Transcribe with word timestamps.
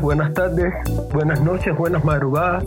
buenas 0.00 0.32
tardes, 0.34 0.72
buenas 1.12 1.40
noches, 1.40 1.76
buenas 1.76 2.04
madrugadas. 2.04 2.64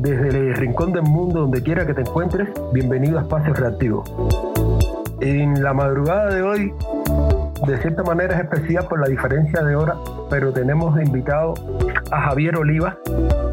Desde 0.00 0.28
el 0.28 0.54
rincón 0.54 0.92
del 0.92 1.02
mundo, 1.02 1.40
donde 1.40 1.62
quiera 1.62 1.86
que 1.86 1.94
te 1.94 2.02
encuentres, 2.02 2.48
bienvenido 2.72 3.18
a 3.18 3.22
Espacio 3.22 3.52
Creativo. 3.52 4.04
En 5.20 5.62
la 5.62 5.72
madrugada 5.72 6.32
de 6.32 6.42
hoy, 6.42 6.72
de 7.66 7.78
cierta 7.78 8.02
manera 8.02 8.36
es 8.36 8.42
especial 8.42 8.86
por 8.86 9.00
la 9.00 9.08
diferencia 9.08 9.62
de 9.62 9.74
hora, 9.74 9.96
pero 10.30 10.52
tenemos 10.52 11.00
invitado 11.00 11.54
a 12.10 12.20
Javier 12.22 12.56
Oliva, 12.56 12.96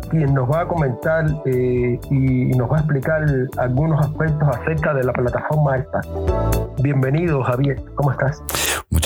quien 0.10 0.34
nos 0.34 0.50
va 0.50 0.62
a 0.62 0.68
comentar 0.68 1.26
eh, 1.46 2.00
y 2.12 2.46
nos 2.56 2.72
va 2.72 2.78
a 2.78 2.80
explicar 2.80 3.26
algunos 3.58 4.06
aspectos 4.06 4.48
acerca 4.50 4.94
de 4.94 5.04
la 5.04 5.14
plataforma 5.14 5.78
esta. 5.78 6.02
Bienvenido, 6.82 7.42
Javier, 7.44 7.82
¿cómo 7.96 8.12
estás? 8.12 8.44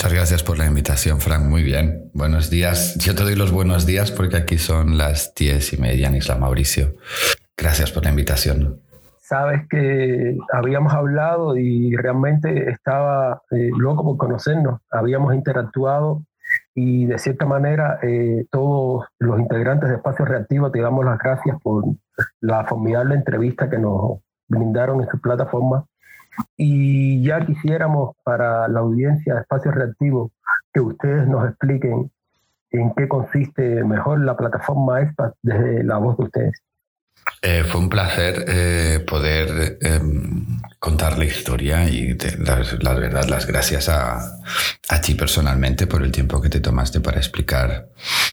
Muchas 0.00 0.14
gracias 0.14 0.42
por 0.42 0.56
la 0.56 0.64
invitación, 0.64 1.20
Frank. 1.20 1.44
Muy 1.44 1.62
bien. 1.62 2.10
Buenos 2.14 2.48
días. 2.48 2.94
Yo 2.96 3.14
te 3.14 3.22
doy 3.22 3.36
los 3.36 3.52
buenos 3.52 3.84
días 3.84 4.10
porque 4.10 4.38
aquí 4.38 4.56
son 4.56 4.96
las 4.96 5.34
diez 5.34 5.74
y 5.74 5.76
media 5.76 6.08
en 6.08 6.14
Isla 6.14 6.36
Mauricio. 6.36 6.94
Gracias 7.54 7.92
por 7.92 8.04
la 8.04 8.08
invitación. 8.08 8.80
Sabes 9.18 9.68
que 9.68 10.38
habíamos 10.54 10.94
hablado 10.94 11.54
y 11.54 11.94
realmente 11.96 12.70
estaba 12.70 13.42
eh, 13.50 13.68
loco 13.76 14.02
por 14.02 14.16
conocernos. 14.16 14.80
Habíamos 14.90 15.34
interactuado 15.34 16.22
y 16.74 17.04
de 17.04 17.18
cierta 17.18 17.44
manera 17.44 17.98
eh, 18.02 18.46
todos 18.50 19.04
los 19.18 19.38
integrantes 19.38 19.90
de 19.90 19.96
Espacio 19.96 20.24
Reactivo 20.24 20.70
te 20.70 20.80
damos 20.80 21.04
las 21.04 21.18
gracias 21.18 21.58
por 21.62 21.84
la 22.40 22.64
formidable 22.64 23.16
entrevista 23.16 23.68
que 23.68 23.78
nos 23.78 24.20
brindaron 24.48 25.02
en 25.02 25.10
su 25.10 25.20
plataforma 25.20 25.84
y 26.56 27.22
ya 27.24 27.44
quisiéramos 27.44 28.16
para 28.22 28.68
la 28.68 28.80
audiencia 28.80 29.34
de 29.34 29.40
Espacio 29.40 29.70
Reactivo 29.70 30.32
que 30.72 30.80
ustedes 30.80 31.26
nos 31.26 31.48
expliquen 31.48 32.10
en 32.70 32.92
qué 32.96 33.08
consiste 33.08 33.82
mejor 33.84 34.20
la 34.24 34.36
plataforma 34.36 35.00
ESPA 35.00 35.34
desde 35.42 35.82
la 35.84 35.98
voz 35.98 36.16
de 36.18 36.24
ustedes. 36.24 36.62
Eh, 37.42 37.64
fue 37.64 37.80
un 37.80 37.88
placer 37.88 38.44
eh, 38.48 39.04
poder 39.06 39.78
em, 39.82 40.46
contar 40.78 41.18
la 41.18 41.24
historia 41.24 41.88
y 41.88 42.16
la, 42.80 42.94
verdad 42.94 43.24
las 43.28 43.46
gracias 43.46 43.88
a, 43.88 44.18
a, 44.88 45.00
ti 45.00 45.14
personalmente 45.14 45.86
por 45.86 46.02
el 46.02 46.12
tiempo 46.12 46.40
que 46.40 46.48
te 46.48 46.60
tomaste 46.60 47.00
para 47.00 47.18
explicar 47.18 47.90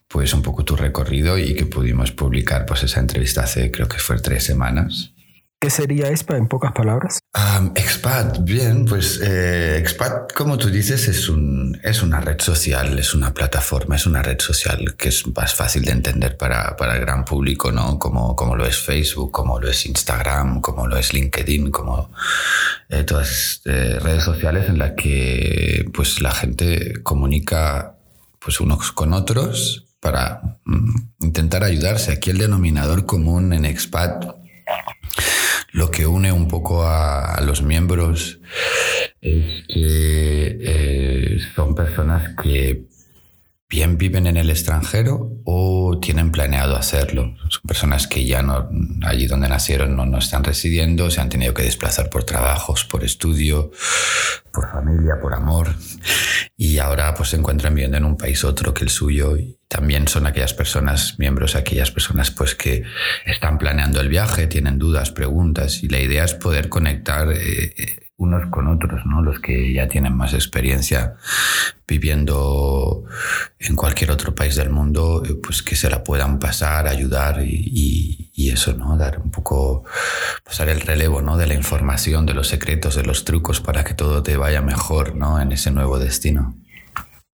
pues 0.08 0.34
un 0.34 0.42
poco 0.42 0.64
tu 0.64 0.76
recorrido 0.76 1.38
y 1.38 1.54
que 1.56 1.66
pudimos 1.66 2.12
publicar 2.12 2.66
pues 2.66 2.84
esa 2.84 3.00
entrevista 3.00 3.42
hace 3.44 3.72
creo 3.72 3.88
que 3.88 3.98
fue 3.98 4.20
tres 4.20 4.46
semanas 4.46 5.14
¿Qué 5.60 5.72
sería 5.72 6.10
EXPAT 6.10 6.38
en 6.38 6.48
pocas 6.48 6.72
palabras? 6.72 7.20
Expat, 7.76 8.40
bien, 8.44 8.86
pues 8.86 9.20
eh, 9.22 9.78
Expat, 9.78 10.34
como 10.34 10.58
tú 10.58 10.70
dices, 10.70 11.08
es, 11.08 11.30
un, 11.30 11.80
es 11.84 12.02
una 12.02 12.20
red 12.20 12.40
social, 12.40 12.98
es 12.98 13.14
una 13.14 13.34
plataforma, 13.34 13.96
es 13.96 14.06
una 14.08 14.24
red 14.24 14.40
social 14.40 14.96
que 14.98 15.10
es 15.10 15.26
más 15.36 15.54
fácil 15.54 15.84
de 15.84 15.92
entender 15.92 16.38
para, 16.38 16.76
para 16.76 16.96
el 16.96 17.02
gran 17.02 17.26
público, 17.26 17.72
¿no? 17.72 18.00
Como, 18.00 18.36
como 18.36 18.56
lo 18.56 18.66
es 18.66 18.78
Facebook, 18.78 19.32
como 19.32 19.60
lo 19.60 19.70
es 19.70 19.86
Instagram, 19.86 20.62
como 20.62 20.88
lo 20.88 20.98
es 20.98 21.14
LinkedIn, 21.14 21.70
como 21.70 22.12
eh, 22.90 23.04
todas 23.04 23.62
eh, 23.66 24.00
redes 24.02 24.24
sociales 24.24 24.70
en 24.70 24.80
las 24.80 24.94
que 24.94 25.90
pues, 25.94 26.22
la 26.22 26.32
gente 26.32 27.02
comunica 27.04 27.98
pues, 28.40 28.60
unos 28.60 28.92
con 28.92 29.14
otros 29.14 29.86
para 30.00 30.60
mm, 30.66 30.96
intentar 31.22 31.64
ayudarse. 31.64 32.12
Aquí 32.12 32.32
el 32.32 32.40
denominador 32.40 33.06
común 33.06 33.54
en 33.54 33.66
Expat 33.66 34.47
lo 35.72 35.92
que 35.92 36.08
une 36.08 36.32
un 36.32 36.48
poco 36.48 36.84
a, 36.84 37.40
los 37.42 37.62
miembros 37.62 38.40
es 39.22 39.66
que 39.68 40.58
eh, 40.62 41.40
son 41.56 41.76
personas 41.76 42.36
que 42.42 42.86
bien 43.70 43.98
viven 43.98 44.28
en 44.28 44.38
el 44.38 44.50
extranjero 44.50 45.42
o 45.44 46.00
tienen 46.02 46.32
planeado 46.32 46.78
hacerlo. 46.78 47.36
Son 47.50 47.62
personas 47.68 48.08
que 48.08 48.26
ya 48.26 48.42
no, 48.42 48.70
allí 49.04 49.28
donde 49.28 49.50
nacieron 49.50 49.96
no, 49.96 50.06
no 50.06 50.20
están 50.20 50.44
residiendo, 50.44 51.12
se 51.12 51.20
han 51.20 51.30
tenido 51.30 51.54
que 51.54 51.64
desplazar 51.64 52.10
por 52.10 52.24
trabajos, 52.24 52.86
por 52.86 53.04
estudio, 53.04 53.72
por 54.54 54.72
familia, 54.72 55.20
por 55.22 55.34
amor. 55.34 55.76
Y 56.56 56.78
ahora 56.78 57.14
pues 57.14 57.30
se 57.30 57.36
encuentran 57.36 57.76
viviendo 57.76 57.98
en 57.98 58.06
un 58.06 58.18
país 58.18 58.44
otro 58.46 58.74
que 58.74 58.86
el 58.86 58.90
suyo. 58.90 59.36
Y 59.36 59.60
también 59.68 60.08
son 60.08 60.28
aquellas 60.28 60.54
personas, 60.54 61.20
miembros, 61.20 61.56
aquellas 61.56 61.92
personas 61.92 62.32
pues 62.32 62.56
que 62.56 62.84
están 63.26 63.58
planeando 63.58 64.00
el 64.00 64.08
viaje, 64.08 64.48
tienen 64.48 64.80
dudas, 64.80 65.12
preguntas. 65.12 65.84
Y 65.84 65.90
la 65.90 66.00
idea 66.00 66.24
es 66.24 66.34
poder 66.34 66.70
conectar. 66.70 67.32
Eh, 67.34 68.07
unos 68.18 68.48
con 68.48 68.68
otros, 68.68 69.06
¿no? 69.06 69.22
Los 69.22 69.40
que 69.40 69.74
ya 69.74 69.88
tienen 69.88 70.16
más 70.16 70.34
experiencia 70.34 71.16
viviendo 71.88 73.04
en 73.60 73.76
cualquier 73.76 74.12
otro 74.12 74.34
país 74.34 74.56
del 74.56 74.72
mundo, 74.72 75.24
eh, 75.24 75.36
pues 75.42 75.62
que 75.62 75.76
se 75.76 75.90
la 75.90 76.04
puedan 76.04 76.40
pasar, 76.40 76.88
ayudar 76.88 77.42
y, 77.44 78.32
y, 78.34 78.50
eso, 78.50 78.74
¿no? 78.74 78.98
Dar 78.98 79.20
un 79.20 79.30
poco, 79.30 79.84
pasar 80.44 80.70
el 80.70 80.82
relevo, 80.82 81.22
¿no? 81.22 81.38
De 81.38 81.46
la 81.46 81.54
información, 81.54 82.26
de 82.26 82.34
los 82.34 82.48
secretos, 82.48 82.96
de 82.96 83.04
los 83.04 83.24
trucos 83.24 83.62
para 83.62 83.84
que 83.84 83.94
todo 83.94 84.24
te 84.24 84.36
vaya 84.36 84.62
mejor, 84.62 85.16
¿no? 85.16 85.40
En 85.40 85.52
ese 85.52 85.70
nuevo 85.70 86.00
destino. 86.00 86.56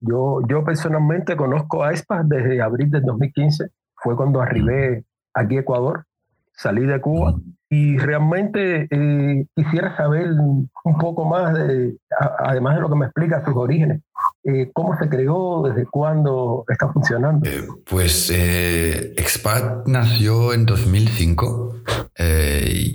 Yo, 0.00 0.40
yo 0.48 0.64
personalmente 0.64 1.36
conozco 1.36 1.84
a 1.84 1.92
ESPA 1.92 2.22
desde 2.24 2.60
abril 2.60 2.90
del 2.90 3.02
2015. 3.02 3.68
Fue 3.94 4.16
cuando 4.16 4.40
arribé 4.40 5.04
aquí 5.32 5.58
a 5.58 5.60
Ecuador, 5.60 6.06
salí 6.54 6.84
de 6.86 7.00
Cuba 7.00 7.36
y 7.72 7.96
realmente 7.96 8.86
eh, 8.90 9.46
quisiera 9.56 9.96
saber 9.96 10.28
un 10.32 10.98
poco 11.00 11.24
más, 11.24 11.54
de, 11.54 11.96
además 12.44 12.74
de 12.74 12.82
lo 12.82 12.90
que 12.90 12.96
me 12.96 13.06
explica 13.06 13.42
sus 13.46 13.56
orígenes. 13.56 14.02
Eh, 14.44 14.70
¿Cómo 14.74 14.94
se 14.98 15.08
creó? 15.08 15.62
¿Desde 15.66 15.86
cuándo 15.86 16.66
está 16.68 16.92
funcionando? 16.92 17.48
Eh, 17.48 17.66
pues 17.86 18.30
Expat 18.30 19.86
nació 19.86 20.52
en 20.52 20.66
2005 20.66 21.76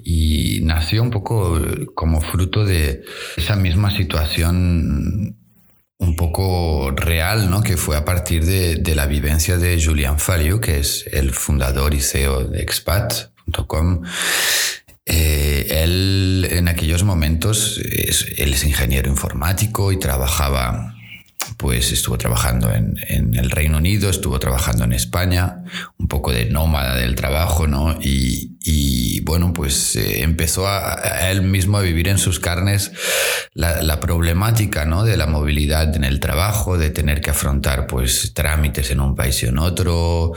y 0.04 0.62
nació 0.64 1.02
un 1.02 1.10
poco 1.10 1.60
como 1.96 2.22
fruto 2.22 2.64
de 2.64 3.04
esa 3.36 3.56
misma 3.56 3.90
situación 3.90 5.36
un 5.98 6.16
poco 6.16 6.92
real, 6.92 7.50
¿no? 7.50 7.64
que 7.64 7.78
fue 7.78 7.98
a 7.98 8.06
partir 8.06 8.46
de, 8.46 8.76
de 8.76 8.94
la 8.94 9.08
vivencia 9.08 9.58
de 9.58 9.84
Julian 9.84 10.20
Faliu, 10.20 10.60
que 10.60 10.78
es 10.78 11.10
el 11.12 11.32
fundador 11.32 11.96
y 11.96 12.00
CEO 12.00 12.44
de 12.44 12.62
Expat.com 13.48 14.02
eh, 15.10 15.84
él 15.84 16.48
en 16.52 16.68
aquellos 16.68 17.04
momentos, 17.04 17.80
él 17.80 18.54
es 18.54 18.64
ingeniero 18.66 19.10
informático 19.10 19.94
y 19.94 20.00
trabajaba 20.00 20.98
pues 21.56 21.92
estuvo 21.92 22.18
trabajando 22.18 22.72
en, 22.74 22.98
el 23.36 23.50
Reino 23.50 23.78
Unido, 23.78 24.10
estuvo 24.10 24.38
trabajando 24.40 24.84
en 24.84 24.92
España, 24.92 25.64
un 25.98 26.08
poco 26.08 26.32
de 26.32 26.46
nómada 26.46 26.96
del 26.96 27.16
trabajo, 27.16 27.68
¿no? 27.68 27.98
Y, 28.02 28.57
bueno, 29.28 29.52
pues 29.54 29.96
eh, 29.96 30.24
empezó 30.24 30.68
a, 30.68 31.30
él 31.30 31.42
mismo 31.42 31.78
a 31.78 31.82
vivir 31.82 32.08
en 32.08 32.18
sus 32.18 32.40
carnes 32.40 32.92
la, 33.54 34.00
problemática, 34.00 34.86
¿no? 34.86 35.04
De 35.04 35.18
la 35.18 35.28
movilidad 35.28 35.94
en 35.96 36.04
el 36.04 36.20
trabajo, 36.20 36.78
de 36.78 36.90
tener 36.90 37.20
que 37.20 37.32
afrontar, 37.32 37.88
pues, 37.88 38.34
trámites 38.34 38.90
en 38.92 39.02
un 39.02 39.16
país 39.16 39.44
y 39.44 39.48
en 39.48 39.58
otro, 39.58 40.34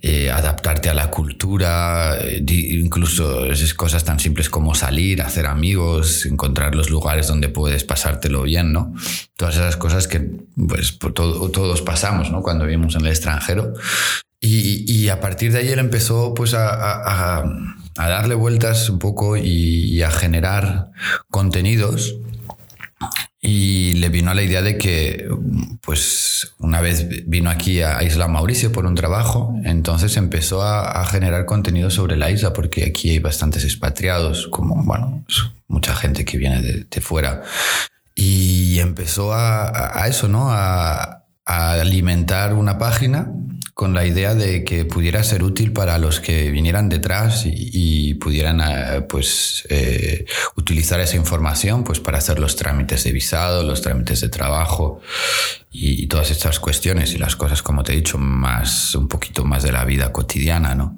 eh, 0.00 0.30
adaptarte 0.30 0.88
a 0.88 0.94
la 0.94 1.10
cultura, 1.10 2.16
eh, 2.20 2.44
incluso 2.48 3.46
esas 3.46 3.74
cosas 3.74 4.04
tan 4.04 4.18
simples 4.18 4.50
como 4.50 4.74
salir, 4.74 5.22
hacer 5.22 5.46
amigos, 5.46 6.26
encontrar 6.26 6.74
los 6.74 6.90
lugares 6.90 7.28
donde 7.28 7.48
puedes 7.48 7.84
pasártelo 7.84 8.42
bien, 8.42 8.72
¿no? 8.72 8.92
Todas 9.36 9.54
esas 9.56 9.76
cosas 9.76 10.08
que 10.08 10.30
pues 10.68 10.98
todos 10.98 11.82
pasamos 11.82 12.30
¿no? 12.30 12.42
cuando 12.42 12.64
vivimos 12.64 12.94
en 12.96 13.02
el 13.02 13.08
extranjero. 13.08 13.74
Y, 14.48 15.08
a 15.08 15.20
partir 15.20 15.52
de 15.52 15.58
ahí 15.58 15.68
él 15.68 15.78
empezó 15.78 16.34
pues 16.34 16.54
a, 16.54 17.44
darle 17.94 18.34
vueltas 18.34 18.88
un 18.88 18.98
poco 18.98 19.36
y, 19.36 20.02
a 20.02 20.10
generar 20.10 20.90
contenidos. 21.30 22.16
Y 23.40 23.94
le 23.94 24.08
vino 24.08 24.34
la 24.34 24.42
idea 24.42 24.60
de 24.60 24.76
que, 24.76 25.28
pues, 25.82 26.54
una 26.58 26.80
vez 26.80 27.28
vino 27.28 27.50
aquí 27.50 27.80
a 27.80 28.02
Isla 28.02 28.26
Mauricio 28.26 28.72
por 28.72 28.86
un 28.86 28.96
trabajo, 28.96 29.54
entonces 29.64 30.16
empezó 30.16 30.62
a, 30.62 31.04
generar 31.04 31.44
contenido 31.44 31.90
sobre 31.90 32.16
la 32.16 32.30
isla, 32.30 32.52
porque 32.52 32.84
aquí 32.84 33.10
hay 33.10 33.18
bastantes 33.20 33.62
expatriados, 33.64 34.48
como, 34.48 34.82
bueno, 34.82 35.24
mucha 35.68 35.94
gente 35.94 36.24
que 36.24 36.38
viene 36.38 36.60
de 36.62 37.00
fuera 37.00 37.42
y 38.18 38.80
empezó 38.80 39.34
a, 39.34 40.06
eso, 40.08 40.26
¿no? 40.26 40.48
A, 40.50 41.22
alimentar 41.44 42.54
una 42.54 42.76
página 42.76 43.30
con 43.76 43.92
la 43.92 44.06
idea 44.06 44.34
de 44.34 44.64
que 44.64 44.86
pudiera 44.86 45.22
ser 45.22 45.42
útil 45.42 45.70
para 45.70 45.98
los 45.98 46.18
que 46.18 46.50
vinieran 46.50 46.88
detrás 46.88 47.42
y, 47.44 48.14
pudieran 48.14 48.62
eh, 48.62 49.02
pues 49.02 49.66
eh, 49.68 50.24
utilizar 50.56 50.98
esa 51.00 51.16
información 51.16 51.84
pues 51.84 52.00
para 52.00 52.16
hacer 52.16 52.38
los 52.38 52.56
trámites 52.56 53.04
de 53.04 53.12
visado, 53.12 53.62
los 53.62 53.82
trámites 53.82 54.22
de 54.22 54.30
trabajo 54.30 55.02
y, 55.70 56.02
y, 56.02 56.06
todas 56.06 56.30
estas 56.30 56.58
cuestiones 56.58 57.12
y 57.12 57.18
las 57.18 57.36
cosas 57.36 57.60
como 57.60 57.82
te 57.82 57.92
he 57.92 57.96
dicho 57.96 58.16
más 58.16 58.94
un 58.94 59.08
poquito 59.08 59.44
más 59.44 59.62
de 59.62 59.72
la 59.72 59.84
vida 59.84 60.10
cotidiana, 60.10 60.74
¿no? 60.74 60.96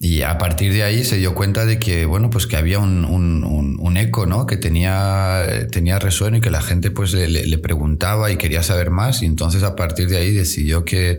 Y 0.00 0.22
a 0.22 0.38
partir 0.38 0.72
de 0.72 0.84
ahí 0.84 1.02
se 1.02 1.16
dio 1.16 1.34
cuenta 1.34 1.66
de 1.66 1.80
que, 1.80 2.06
bueno, 2.06 2.30
pues 2.30 2.46
que 2.46 2.56
había 2.56 2.78
un, 2.78 3.04
un, 3.04 3.96
eco, 3.96 4.26
¿no? 4.26 4.46
Que 4.46 4.56
tenía, 4.56 5.66
tenía 5.72 5.98
resueno 5.98 6.36
y 6.36 6.40
que 6.40 6.50
la 6.50 6.62
gente 6.62 6.92
pues 6.92 7.12
le, 7.12 7.26
le, 7.26 7.58
preguntaba 7.58 8.30
y 8.30 8.36
quería 8.36 8.62
saber 8.62 8.90
más. 8.90 9.22
Y 9.22 9.26
entonces 9.26 9.64
a 9.64 9.74
partir 9.74 10.08
de 10.08 10.18
ahí 10.18 10.32
decidió 10.32 10.84
que, 10.84 11.18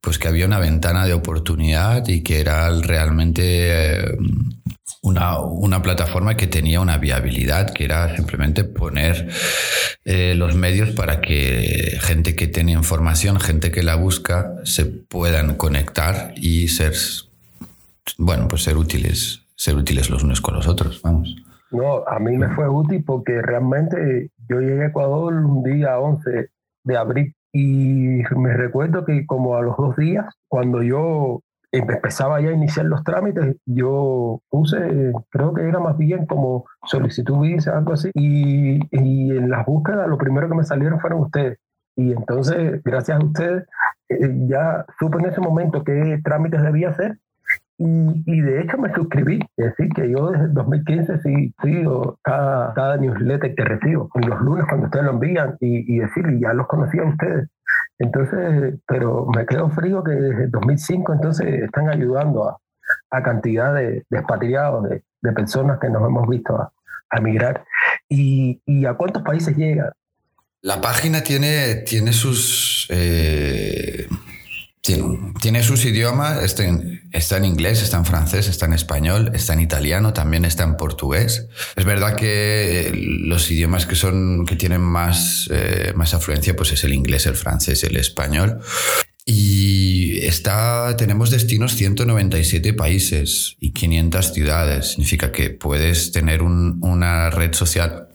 pues 0.00 0.18
que 0.18 0.28
había 0.28 0.46
una 0.46 0.58
ventana 0.58 1.04
de 1.06 1.12
oportunidad 1.12 2.06
y 2.08 2.22
que 2.22 2.40
era 2.40 2.70
realmente 2.80 3.42
eh, 3.44 4.16
una, 5.02 5.38
una, 5.40 5.82
plataforma 5.82 6.36
que 6.36 6.46
tenía 6.46 6.80
una 6.80 6.98
viabilidad, 6.98 7.72
que 7.72 7.84
era 7.84 8.14
simplemente 8.16 8.64
poner 8.64 9.28
eh, 10.04 10.34
los 10.34 10.54
medios 10.54 10.90
para 10.90 11.20
que 11.20 11.98
gente 12.00 12.34
que 12.34 12.46
tiene 12.46 12.72
información, 12.72 13.40
gente 13.40 13.70
que 13.70 13.82
la 13.82 13.96
busca, 13.96 14.56
se 14.64 14.86
puedan 14.86 15.56
conectar 15.56 16.32
y 16.36 16.68
ser, 16.68 16.94
bueno, 18.18 18.48
pues 18.48 18.62
ser 18.64 18.76
útiles, 18.76 19.42
ser 19.54 19.76
útiles 19.76 20.08
los 20.10 20.22
unos 20.22 20.40
con 20.40 20.54
los 20.54 20.66
otros, 20.66 21.00
vamos. 21.02 21.36
No, 21.70 22.04
a 22.06 22.18
mí 22.18 22.36
me 22.36 22.48
fue 22.54 22.68
útil 22.68 23.04
porque 23.04 23.40
realmente 23.42 24.30
yo 24.48 24.60
llegué 24.60 24.84
a 24.84 24.88
Ecuador 24.88 25.34
un 25.34 25.62
día 25.62 25.98
11 25.98 26.50
de 26.84 26.96
abril 26.96 27.34
y 27.52 28.22
me 28.36 28.54
recuerdo 28.54 29.04
que 29.04 29.26
como 29.26 29.56
a 29.56 29.62
los 29.62 29.76
dos 29.76 29.96
días, 29.96 30.26
cuando 30.48 30.82
yo 30.82 31.40
empezaba 31.72 32.40
ya 32.40 32.48
a 32.48 32.52
iniciar 32.52 32.86
los 32.86 33.04
trámites, 33.04 33.56
yo 33.64 34.40
puse, 34.48 35.12
creo 35.30 35.54
que 35.54 35.68
era 35.68 35.78
más 35.78 35.96
bien 35.96 36.26
como 36.26 36.64
solicitud 36.84 37.40
visa, 37.40 37.76
algo 37.76 37.92
así, 37.92 38.10
y, 38.14 38.80
y 38.90 39.30
en 39.36 39.50
las 39.50 39.66
búsquedas 39.66 40.08
lo 40.08 40.18
primero 40.18 40.48
que 40.48 40.56
me 40.56 40.64
salieron 40.64 41.00
fueron 41.00 41.20
ustedes. 41.20 41.58
Y 41.96 42.12
entonces, 42.12 42.82
gracias 42.82 43.20
a 43.20 43.24
ustedes, 43.24 43.66
eh, 44.08 44.46
ya 44.48 44.84
supe 44.98 45.18
en 45.18 45.26
ese 45.26 45.40
momento 45.40 45.84
qué 45.84 46.20
trámites 46.24 46.62
debía 46.62 46.90
hacer 46.90 47.18
y, 47.82 48.40
de 48.42 48.60
hecho 48.60 48.76
me 48.76 48.92
suscribí, 48.92 49.40
es 49.56 49.66
decir, 49.70 49.88
que 49.94 50.10
yo 50.10 50.30
desde 50.30 50.48
2015 50.48 51.20
sí 51.22 51.54
sigo 51.62 52.18
cada, 52.22 52.74
cada 52.74 52.98
newsletter 52.98 53.54
que 53.54 53.64
recibo, 53.64 54.10
y 54.16 54.26
los 54.26 54.38
lunes 54.42 54.66
cuando 54.68 54.86
ustedes 54.86 55.06
lo 55.06 55.12
envían, 55.12 55.56
y, 55.60 55.94
y 55.94 55.98
decir, 56.00 56.24
ya 56.38 56.52
los 56.52 56.66
conocía 56.66 57.02
a 57.02 57.08
ustedes. 57.08 57.48
Entonces, 57.98 58.74
pero 58.86 59.26
me 59.34 59.46
quedo 59.46 59.70
frío 59.70 60.04
que 60.04 60.12
desde 60.12 60.48
2005 60.48 61.14
entonces 61.14 61.62
están 61.62 61.88
ayudando 61.88 62.50
a, 62.50 62.58
a 63.10 63.22
cantidad 63.22 63.74
de, 63.74 64.04
de 64.10 64.18
expatriados, 64.18 64.86
de, 64.86 65.02
de, 65.22 65.32
personas 65.32 65.78
que 65.80 65.88
nos 65.88 66.06
hemos 66.06 66.28
visto 66.28 66.56
a, 66.56 66.70
a 67.08 67.20
migrar. 67.22 67.64
¿Y, 68.10 68.60
¿Y, 68.66 68.84
a 68.84 68.92
cuántos 68.92 69.22
países 69.22 69.56
llega? 69.56 69.94
La 70.60 70.82
página 70.82 71.22
tiene, 71.22 71.76
tiene 71.86 72.12
sus... 72.12 72.86
Eh 72.90 74.06
tiene, 74.82 75.62
sus 75.62 75.84
idiomas, 75.84 76.42
está 76.42 76.64
en, 76.64 77.02
está 77.12 77.36
en, 77.36 77.44
inglés, 77.44 77.82
está 77.82 77.98
en 77.98 78.06
francés, 78.06 78.48
está 78.48 78.64
en 78.64 78.72
español, 78.72 79.30
está 79.34 79.52
en 79.52 79.60
italiano, 79.60 80.14
también 80.14 80.46
está 80.46 80.64
en 80.64 80.76
portugués. 80.76 81.48
Es 81.76 81.84
verdad 81.84 82.16
que 82.16 82.88
eh, 82.88 82.92
los 82.94 83.50
idiomas 83.50 83.84
que 83.84 83.94
son 83.94 84.46
que 84.46 84.56
tienen 84.56 84.80
más, 84.80 85.48
eh, 85.52 85.92
más 85.94 86.14
afluencia 86.14 86.56
pues 86.56 86.72
es 86.72 86.82
el 86.84 86.94
inglés, 86.94 87.26
el 87.26 87.34
francés, 87.34 87.84
el 87.84 87.96
español. 87.96 88.60
Y 89.26 90.18
está, 90.24 90.96
tenemos 90.96 91.30
destinos 91.30 91.76
197 91.76 92.72
países 92.72 93.56
y 93.60 93.72
500 93.72 94.32
ciudades. 94.32 94.92
Significa 94.92 95.30
que 95.30 95.50
puedes 95.50 96.10
tener 96.10 96.42
un, 96.42 96.78
una 96.82 97.28
red 97.30 97.52
social 97.52 98.08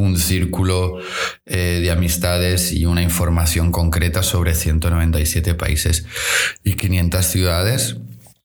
un 0.00 0.16
círculo 0.18 0.98
eh, 1.46 1.80
de 1.82 1.90
amistades 1.90 2.72
y 2.72 2.86
una 2.86 3.02
información 3.02 3.70
concreta 3.70 4.22
sobre 4.22 4.54
197 4.54 5.54
países 5.54 6.06
y 6.64 6.74
500 6.74 7.26
ciudades 7.26 7.96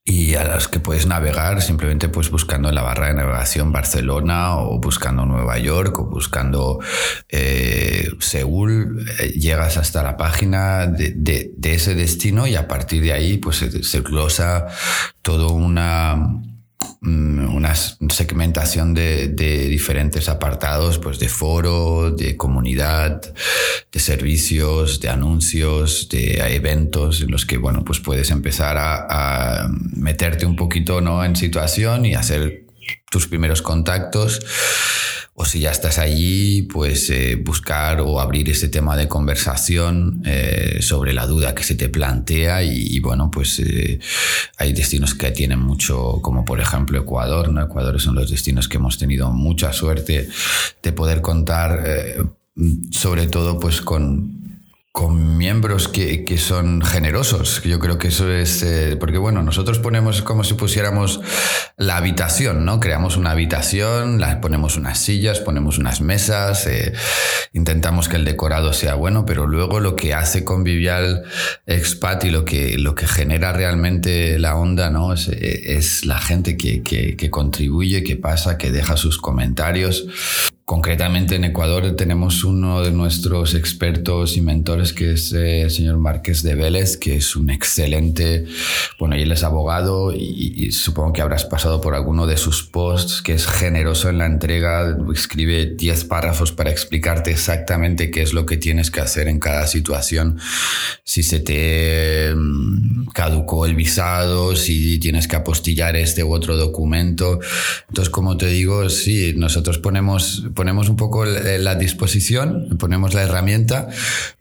y 0.07 0.35
a 0.35 0.43
las 0.43 0.67
que 0.67 0.79
puedes 0.79 1.07
navegar 1.07 1.63
simplemente 1.63 2.09
pues 2.09 2.29
buscando 2.29 2.69
en 2.69 2.75
la 2.75 2.83
barra 2.83 3.07
de 3.07 3.15
navegación 3.15 3.71
Barcelona 3.71 4.57
o 4.57 4.79
buscando 4.79 5.25
Nueva 5.25 5.57
York 5.57 5.97
o 5.97 6.05
buscando 6.05 6.79
eh, 7.27 8.09
Seúl, 8.19 9.03
eh, 9.19 9.29
llegas 9.29 9.77
hasta 9.77 10.03
la 10.03 10.15
página 10.15 10.85
de, 10.85 11.55
ese 11.63 11.95
destino 11.95 12.45
y 12.45 12.55
a 12.55 12.67
partir 12.67 13.01
de 13.01 13.13
ahí 13.13 13.37
pues 13.37 13.57
se, 13.57 14.01
glosa 14.01 14.67
todo 15.23 15.53
una 15.53 16.15
una 17.05 17.75
segmentación 17.75 18.93
de, 18.93 19.27
diferentes 19.27 20.27
apartados, 20.29 20.97
pues 20.97 21.19
de 21.19 21.29
foro, 21.29 22.11
de 22.11 22.35
comunidad, 22.35 23.21
de 23.91 23.99
servicios, 23.99 24.99
de 24.99 25.09
anuncios, 25.09 26.09
de 26.09 26.41
eventos 26.55 27.21
en 27.21 27.31
los 27.31 27.45
que, 27.45 27.57
bueno, 27.57 27.83
pues 27.83 27.99
puedes 27.99 28.31
empezar 28.31 28.77
a, 28.77 29.63
a 29.63 29.69
meterte 29.95 30.45
un 30.45 30.55
poquito, 30.55 31.01
¿no? 31.01 31.23
En 31.23 31.35
situación 31.35 32.05
y 32.05 32.15
hacer 32.15 32.65
tus 33.09 33.27
primeros 33.27 33.61
contactos 33.61 34.41
o 35.37 35.43
si 35.43 35.59
ya 35.59 35.71
estás 35.71 35.99
allí, 35.99 36.61
pues 36.61 37.09
eh, 37.09 37.35
buscar 37.35 37.99
o 37.99 38.21
abrir 38.21 38.49
ese 38.49 38.69
tema 38.69 38.95
de 38.95 39.09
conversación 39.09 40.21
eh, 40.25 40.77
sobre 40.79 41.11
la 41.11 41.27
duda 41.27 41.53
que 41.53 41.63
se 41.63 41.75
te 41.75 41.89
plantea 41.89 42.63
y, 42.63 42.97
bueno, 43.01 43.29
pues 43.29 43.59
eh, 43.59 43.99
hay 44.57 44.71
destinos 44.71 45.13
que 45.13 45.31
tienen 45.31 45.59
mucho, 45.59 46.19
como 46.21 46.45
por 46.45 46.61
ejemplo 46.61 46.97
Ecuador, 46.97 47.51
¿no? 47.51 47.61
Ecuador 47.61 47.99
son 47.99 48.15
los 48.15 48.31
destinos 48.31 48.69
que 48.69 48.77
hemos 48.77 48.97
tenido 48.97 49.29
mucha 49.29 49.73
suerte 49.73 50.29
de 50.81 50.91
poder 50.93 51.21
contar, 51.21 51.83
sobre 52.91 53.27
todo 53.27 53.59
pues 53.59 53.81
con 53.81 54.44
con 54.95 55.37
miembros 55.37 55.89
que, 55.89 56.23
que, 56.23 56.37
son 56.37 56.81
generosos. 56.81 57.61
Yo 57.63 57.79
creo 57.79 57.97
que 57.97 58.07
eso 58.07 58.31
es, 58.31 58.63
eh, 58.63 58.95
porque 58.97 59.17
bueno, 59.17 59.43
nosotros 59.43 59.77
ponemos 59.77 60.21
como 60.21 60.45
si 60.45 60.53
pusiéramos 60.53 61.19
la 61.75 61.97
habitación, 61.97 62.63
¿no? 62.63 62.79
Creamos 62.79 63.17
una 63.17 63.31
habitación, 63.31 64.21
la, 64.21 64.39
ponemos 64.39 64.77
unas 64.77 64.97
sillas, 64.97 65.41
ponemos 65.41 65.79
unas 65.79 65.99
mesas, 65.99 66.65
eh, 66.67 66.93
intentamos 67.51 68.07
que 68.07 68.15
el 68.15 68.23
decorado 68.23 68.71
sea 68.71 68.95
bueno, 68.95 69.25
pero 69.25 69.47
luego 69.47 69.81
lo 69.81 69.97
que 69.97 70.13
hace 70.13 70.45
Convivial 70.45 71.25
Expat 71.65 72.23
y 72.23 72.29
lo 72.29 72.45
que, 72.45 72.77
lo 72.77 72.95
que 72.95 73.05
genera 73.05 73.51
realmente 73.51 74.39
la 74.39 74.55
onda, 74.55 74.91
¿no? 74.91 75.11
Es, 75.11 75.27
es 75.27 76.05
la 76.05 76.19
gente 76.19 76.55
que, 76.55 76.83
que, 76.83 77.17
que 77.17 77.29
contribuye, 77.29 78.01
que 78.01 78.15
pasa, 78.15 78.57
que 78.57 78.71
deja 78.71 78.95
sus 78.95 79.17
comentarios. 79.17 80.07
Concretamente 80.65 81.35
en 81.35 81.43
Ecuador 81.43 81.95
tenemos 81.95 82.43
uno 82.43 82.81
de 82.81 82.89
nuestros 82.89 83.53
expertos 83.53 84.35
y 84.35 84.41
mentores 84.41 84.93
que 84.93 85.11
es 85.11 85.31
eh, 85.31 85.61
el 85.61 85.69
señor 85.69 85.99
Márquez 85.99 86.41
de 86.41 86.55
Vélez, 86.55 86.97
que 86.97 87.17
es 87.17 87.35
un 87.35 87.51
excelente, 87.51 88.45
bueno, 88.97 89.13
él 89.13 89.31
es 89.31 89.43
abogado 89.43 90.11
y, 90.11 90.71
supongo 90.71 91.13
que 91.13 91.21
habrás 91.21 91.45
pasado 91.45 91.81
por 91.81 91.93
alguno 91.93 92.25
de 92.25 92.37
sus 92.37 92.63
posts, 92.63 93.21
que 93.21 93.33
es 93.33 93.45
generoso 93.45 94.09
en 94.09 94.17
la 94.17 94.25
entrega, 94.25 94.97
escribe 95.13 95.67
10 95.67 96.05
párrafos 96.05 96.51
para 96.51 96.71
explicarte 96.71 97.29
exactamente 97.29 98.09
qué 98.09 98.23
es 98.23 98.33
lo 98.33 98.47
que 98.47 98.57
tienes 98.57 98.89
que 98.89 99.01
hacer 99.01 99.27
en 99.27 99.39
cada 99.39 99.67
situación, 99.67 100.39
si 101.03 101.21
se 101.21 101.41
te 101.41 102.33
mm, 102.35 103.09
caducó 103.13 103.67
el 103.67 103.75
visado, 103.75 104.55
si 104.55 104.97
tienes 104.97 105.27
que 105.27 105.35
apostillar 105.35 105.95
este 105.95 106.23
u 106.23 106.33
otro 106.33 106.57
documento. 106.57 107.39
Entonces, 107.87 108.09
como 108.09 108.35
te 108.35 108.47
digo, 108.47 108.89
sí, 108.89 109.35
nosotros 109.37 109.77
ponemos 109.77 110.54
ponemos 110.55 110.89
un 110.89 110.95
poco 110.95 111.25
la 111.25 111.75
disposición, 111.75 112.77
ponemos 112.79 113.13
la 113.13 113.23
herramienta, 113.23 113.89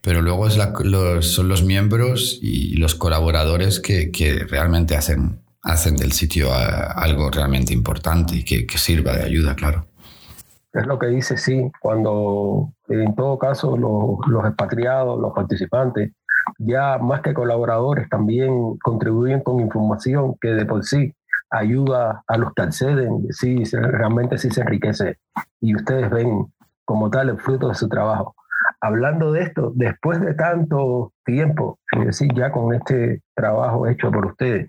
pero 0.01 0.23
luego 0.23 0.49
son 0.51 1.49
los 1.49 1.65
miembros 1.65 2.39
y 2.41 2.77
los 2.77 2.95
colaboradores 2.95 3.81
que, 3.81 4.47
realmente 4.49 4.97
hacen, 4.97 5.41
hacen 5.63 5.97
del 5.97 6.13
sitio 6.13 6.49
algo 6.53 7.31
realmente 7.31 7.73
importante 7.73 8.37
y 8.37 8.45
que, 8.45 8.79
sirva 8.79 9.13
de 9.13 9.25
ayuda, 9.25 9.55
claro. 9.55 9.87
Es 10.73 10.87
lo 10.87 10.99
que 10.99 11.07
dice, 11.07 11.37
sí, 11.37 11.71
cuando 11.81 12.73
en 12.89 13.15
todo 13.15 13.39
caso 13.39 13.77
los 13.77 14.47
expatriados, 14.47 15.21
los 15.21 15.33
participantes, 15.33 16.11
ya 16.59 16.99
más 16.99 17.21
que 17.21 17.33
colaboradores, 17.33 18.09
también 18.09 18.77
contribuyen 18.83 19.41
con 19.41 19.61
información 19.61 20.35
que 20.41 20.49
de 20.49 20.67
por 20.67 20.85
sí 20.85 21.15
ayuda 21.55 22.23
a 22.27 22.37
los 22.37 22.53
que 22.55 22.63
acceden, 22.63 23.27
sí, 23.31 23.63
realmente 23.73 24.39
sí 24.39 24.51
se 24.51 24.63
enriquece 24.63 25.19
y 25.61 25.75
ustedes 25.75 26.11
ven 26.11 26.47
como 26.85 27.11
tal 27.11 27.31
el 27.31 27.39
fruto 27.39 27.69
de 27.69 27.75
su 27.75 27.89
trabajo. 27.89 28.35
Hablando 28.81 29.33
de 29.33 29.43
esto, 29.43 29.73
después 29.75 30.21
de 30.21 30.35
tanto 30.35 31.13
tiempo, 31.25 31.79
es 31.93 32.07
decir, 32.07 32.31
ya 32.35 32.51
con 32.51 32.75
este 32.75 33.23
trabajo 33.35 33.87
hecho 33.87 34.11
por 34.11 34.27
ustedes, 34.27 34.67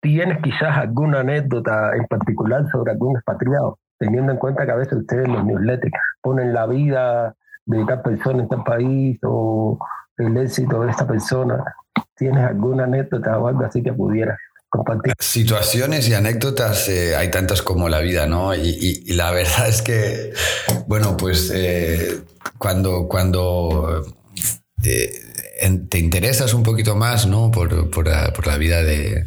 ¿tienes 0.00 0.38
quizás 0.42 0.76
alguna 0.78 1.20
anécdota 1.20 1.94
en 1.94 2.06
particular 2.06 2.66
sobre 2.70 2.92
algún 2.92 3.16
expatriado? 3.16 3.78
Teniendo 3.98 4.32
en 4.32 4.38
cuenta 4.38 4.64
que 4.64 4.72
a 4.72 4.76
veces 4.76 4.98
ustedes 4.98 5.26
en 5.26 5.34
los 5.34 5.44
newsletters 5.44 5.92
ponen 6.22 6.52
la 6.52 6.66
vida 6.66 7.34
de 7.66 7.84
tal 7.84 8.02
persona 8.02 8.42
en 8.42 8.48
tal 8.48 8.64
país 8.64 9.18
o 9.22 9.78
el 10.16 10.36
éxito 10.36 10.82
de 10.82 10.90
esta 10.90 11.06
persona. 11.06 11.62
¿Tienes 12.16 12.44
alguna 12.44 12.84
anécdota 12.84 13.38
o 13.38 13.48
algo 13.48 13.64
así 13.64 13.82
que 13.82 13.92
pudiera 14.72 15.14
Situaciones 15.18 16.08
y 16.08 16.14
anécdotas 16.14 16.88
eh, 16.88 17.14
hay 17.14 17.30
tantas 17.30 17.62
como 17.62 17.88
la 17.88 18.00
vida, 18.00 18.26
¿no? 18.26 18.54
Y, 18.54 19.04
la 19.12 19.30
verdad 19.32 19.68
es 19.68 19.82
que, 19.82 20.32
bueno, 20.86 21.16
pues 21.16 21.50
eh, 21.54 22.20
cuando, 22.58 23.06
cuando 23.08 24.04
te, 24.80 25.12
te, 25.88 25.98
interesas 25.98 26.54
un 26.54 26.62
poquito 26.62 26.96
más, 26.96 27.26
¿no? 27.26 27.50
Por, 27.50 27.90
por, 27.90 28.08
la, 28.08 28.32
por 28.32 28.46
la, 28.46 28.56
vida 28.56 28.82
de, 28.82 29.24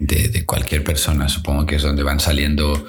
de, 0.00 0.46
cualquier 0.46 0.82
persona, 0.82 1.28
supongo 1.28 1.66
que 1.66 1.76
es 1.76 1.82
donde 1.82 2.02
van 2.02 2.20
saliendo 2.20 2.86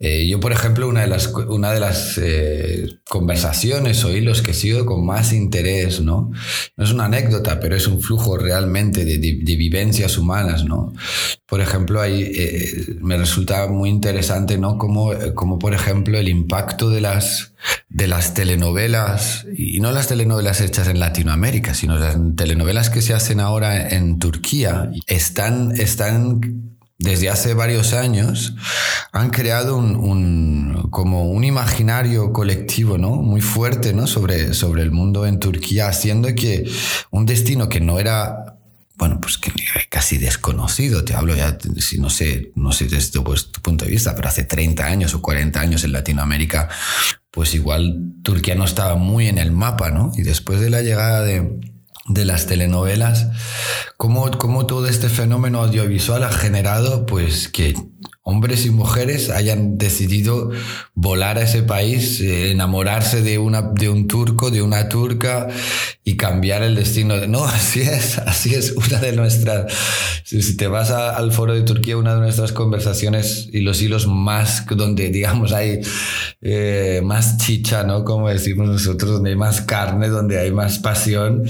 Eh, 0.00 0.28
yo, 0.28 0.38
por 0.38 0.52
ejemplo, 0.52 0.88
una 0.88 1.00
de 1.00 1.08
las, 1.08 1.26
una 1.26 1.72
de 1.72 1.80
las 1.80 2.18
eh, 2.18 3.00
conversaciones 3.08 4.04
o 4.04 4.16
hilos 4.16 4.42
que 4.42 4.54
sigo 4.54 4.86
con 4.86 5.04
más 5.04 5.32
interés, 5.32 6.00
¿no? 6.00 6.30
No 6.76 6.84
es 6.84 6.92
una 6.92 7.06
anécdota, 7.06 7.58
pero 7.58 7.74
es 7.74 7.88
un 7.88 8.00
flujo 8.00 8.38
realmente 8.38 9.04
de, 9.04 9.18
de, 9.18 9.56
vivencias 9.56 10.16
humanas, 10.16 10.64
¿no? 10.64 10.92
Por 11.46 11.60
ejemplo, 11.60 12.00
ahí 12.00 12.22
eh, 12.32 12.96
me 13.00 13.16
resulta 13.16 13.66
muy 13.66 13.90
interesante, 13.90 14.56
¿no? 14.56 14.78
Como, 14.78 15.12
como, 15.34 15.58
por 15.58 15.74
ejemplo, 15.74 16.16
el 16.16 16.28
impacto 16.28 16.90
de 16.90 17.00
las, 17.00 17.54
de 17.88 18.06
las 18.06 18.34
telenovelas, 18.34 19.46
y 19.56 19.80
no 19.80 19.92
las 19.92 20.08
telenovelas 20.08 20.60
hechas 20.60 20.88
en 20.88 21.00
Latinoamérica, 21.00 21.74
sino 21.74 21.96
las 21.96 22.16
telenovelas 22.36 22.90
que 22.90 23.02
se 23.02 23.14
hacen 23.14 23.40
ahora 23.40 23.88
en 23.88 24.18
Turquía, 24.18 24.90
están, 25.06 25.72
están 25.72 26.40
desde 26.98 27.28
hace 27.28 27.54
varios 27.54 27.92
años 27.92 28.56
han 29.12 29.30
creado 29.30 29.76
un, 29.76 30.88
como 30.90 31.30
un 31.30 31.44
imaginario 31.44 32.32
colectivo 32.32 32.98
¿no? 32.98 33.10
muy 33.10 33.40
fuerte 33.40 33.92
¿no? 33.92 34.06
sobre, 34.08 34.52
sobre 34.52 34.82
el 34.82 34.90
mundo 34.90 35.24
en 35.24 35.38
Turquía, 35.38 35.88
haciendo 35.88 36.34
que 36.34 36.68
un 37.10 37.24
destino 37.24 37.68
que 37.68 37.80
no 37.80 38.00
era 38.00 38.57
bueno, 38.98 39.20
pues 39.20 39.38
que 39.38 39.52
casi 39.88 40.18
desconocido, 40.18 41.04
te 41.04 41.14
hablo 41.14 41.36
ya, 41.36 41.56
si 41.76 41.98
no 42.00 42.10
sé, 42.10 42.50
no 42.56 42.72
sé 42.72 42.86
desde 42.86 43.12
tu, 43.12 43.22
punto 43.62 43.84
de 43.84 43.92
vista, 43.92 44.16
pero 44.16 44.28
hace 44.28 44.42
30 44.42 44.84
años 44.84 45.14
o 45.14 45.22
40 45.22 45.60
años 45.60 45.84
en 45.84 45.92
Latinoamérica, 45.92 46.68
pues 47.30 47.54
igual 47.54 47.96
Turquía 48.24 48.56
no 48.56 48.64
estaba 48.64 48.96
muy 48.96 49.28
en 49.28 49.38
el 49.38 49.52
mapa, 49.52 49.90
¿no? 49.90 50.10
Y 50.16 50.22
después 50.22 50.60
de 50.60 50.70
la 50.70 50.82
llegada 50.82 51.22
de, 51.22 51.60
de 52.08 52.24
las 52.24 52.46
telenovelas, 52.46 53.28
cómo, 53.96 54.32
cómo 54.32 54.66
todo 54.66 54.88
este 54.88 55.08
fenómeno 55.08 55.60
audiovisual 55.60 56.24
ha 56.24 56.32
generado 56.32 57.06
pues 57.06 57.48
que 57.48 57.76
hombres 58.28 58.66
y 58.66 58.70
mujeres 58.70 59.30
hayan 59.30 59.78
decidido 59.78 60.50
volar 60.94 61.38
a 61.38 61.44
ese 61.44 61.62
país, 61.62 62.20
eh, 62.20 62.50
enamorarse 62.50 63.22
de, 63.22 63.38
una, 63.38 63.62
de 63.62 63.88
un 63.88 64.06
turco, 64.06 64.50
de 64.50 64.60
una 64.60 64.90
turca 64.90 65.48
y 66.04 66.18
cambiar 66.18 66.62
el 66.62 66.74
destino. 66.74 67.16
No, 67.26 67.44
así 67.46 67.80
es, 67.80 68.18
así 68.18 68.54
es 68.54 68.72
una 68.72 68.98
de 68.98 69.12
nuestras... 69.12 69.72
Si, 70.24 70.58
te 70.58 70.66
vas 70.66 70.90
al 70.90 71.32
foro 71.32 71.54
de 71.54 71.62
Turquía, 71.62 71.96
una 71.96 72.14
de 72.14 72.20
nuestras 72.20 72.52
conversaciones 72.52 73.48
y 73.50 73.60
los 73.60 73.80
hilos 73.80 74.06
más, 74.06 74.66
donde 74.66 75.08
digamos 75.08 75.54
hay 75.54 75.80
eh, 76.42 77.00
más 77.02 77.38
chicha, 77.38 77.82
¿no? 77.84 78.04
Como 78.04 78.28
decimos 78.28 78.68
nosotros, 78.68 79.10
donde 79.12 79.30
hay 79.30 79.36
más 79.36 79.62
carne, 79.62 80.08
donde 80.08 80.38
hay 80.38 80.52
más 80.52 80.80
pasión, 80.80 81.44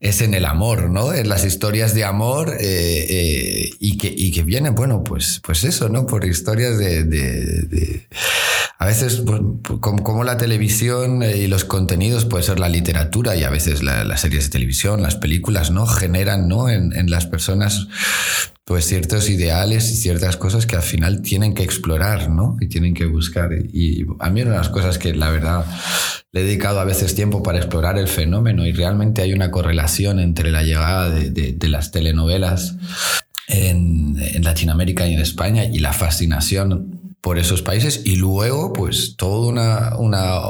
es 0.00 0.22
en 0.22 0.32
el 0.32 0.46
amor, 0.46 0.88
¿no? 0.88 1.12
En 1.12 1.28
las 1.28 1.44
historias 1.44 1.94
de 1.94 2.04
amor 2.04 2.56
eh, 2.58 3.68
y, 3.78 3.98
que, 3.98 4.10
y 4.16 4.32
que 4.32 4.44
viene, 4.44 4.70
bueno, 4.70 5.04
pues, 5.04 5.42
pues 5.44 5.64
eso, 5.64 5.90
¿no? 5.90 6.06
Por 6.06 6.21
historias 6.26 6.78
de... 6.78 8.06
a 8.78 8.86
veces, 8.86 9.22
pues, 9.24 9.40
como, 9.80 10.24
la 10.24 10.36
televisión 10.36 11.22
y 11.22 11.46
los 11.46 11.64
contenidos, 11.64 12.24
puede 12.24 12.44
ser 12.44 12.58
la 12.58 12.68
literatura 12.68 13.36
y 13.36 13.44
a 13.44 13.50
veces 13.50 13.82
las 13.82 14.20
series 14.20 14.44
de 14.44 14.50
televisión, 14.50 15.02
las 15.02 15.16
películas, 15.16 15.70
¿no? 15.70 15.86
Generan, 15.86 16.48
¿no? 16.48 16.68
En, 16.68 17.10
las 17.10 17.26
personas 17.26 17.88
pues 18.64 18.86
ciertos 18.86 19.28
ideales 19.28 19.90
y 19.90 19.96
ciertas 19.96 20.36
cosas 20.36 20.66
que 20.66 20.76
al 20.76 20.82
final 20.82 21.20
tienen 21.20 21.52
que 21.52 21.64
explorar, 21.64 22.30
¿no? 22.30 22.56
Y 22.60 22.68
tienen 22.68 22.94
que 22.94 23.06
buscar. 23.06 23.50
Y 23.72 24.06
a 24.20 24.30
mí 24.30 24.42
una 24.42 24.52
de 24.52 24.56
las 24.58 24.68
cosas 24.68 24.98
que 24.98 25.14
la 25.14 25.30
verdad 25.30 25.66
le 26.30 26.40
he 26.40 26.44
dedicado 26.44 26.80
a 26.80 26.84
veces 26.84 27.14
tiempo 27.14 27.42
para 27.42 27.58
explorar 27.58 27.98
el 27.98 28.08
fenómeno 28.08 28.64
y 28.64 28.72
realmente 28.72 29.20
hay 29.20 29.32
una 29.32 29.50
correlación 29.50 30.20
entre 30.20 30.50
la 30.52 30.62
llegada 30.62 31.10
de 31.10 31.68
las 31.68 31.90
telenovelas 31.90 32.76
en, 33.52 34.42
Latinoamérica 34.42 35.06
y 35.06 35.14
en 35.14 35.20
España 35.20 35.64
y 35.64 35.78
la 35.78 35.92
fascinación 35.92 37.14
por 37.20 37.38
esos 37.38 37.62
países 37.62 38.02
y 38.04 38.16
luego 38.16 38.72
pues 38.72 39.14
toda 39.16 39.48
una, 39.48 39.96
una, 39.96 40.40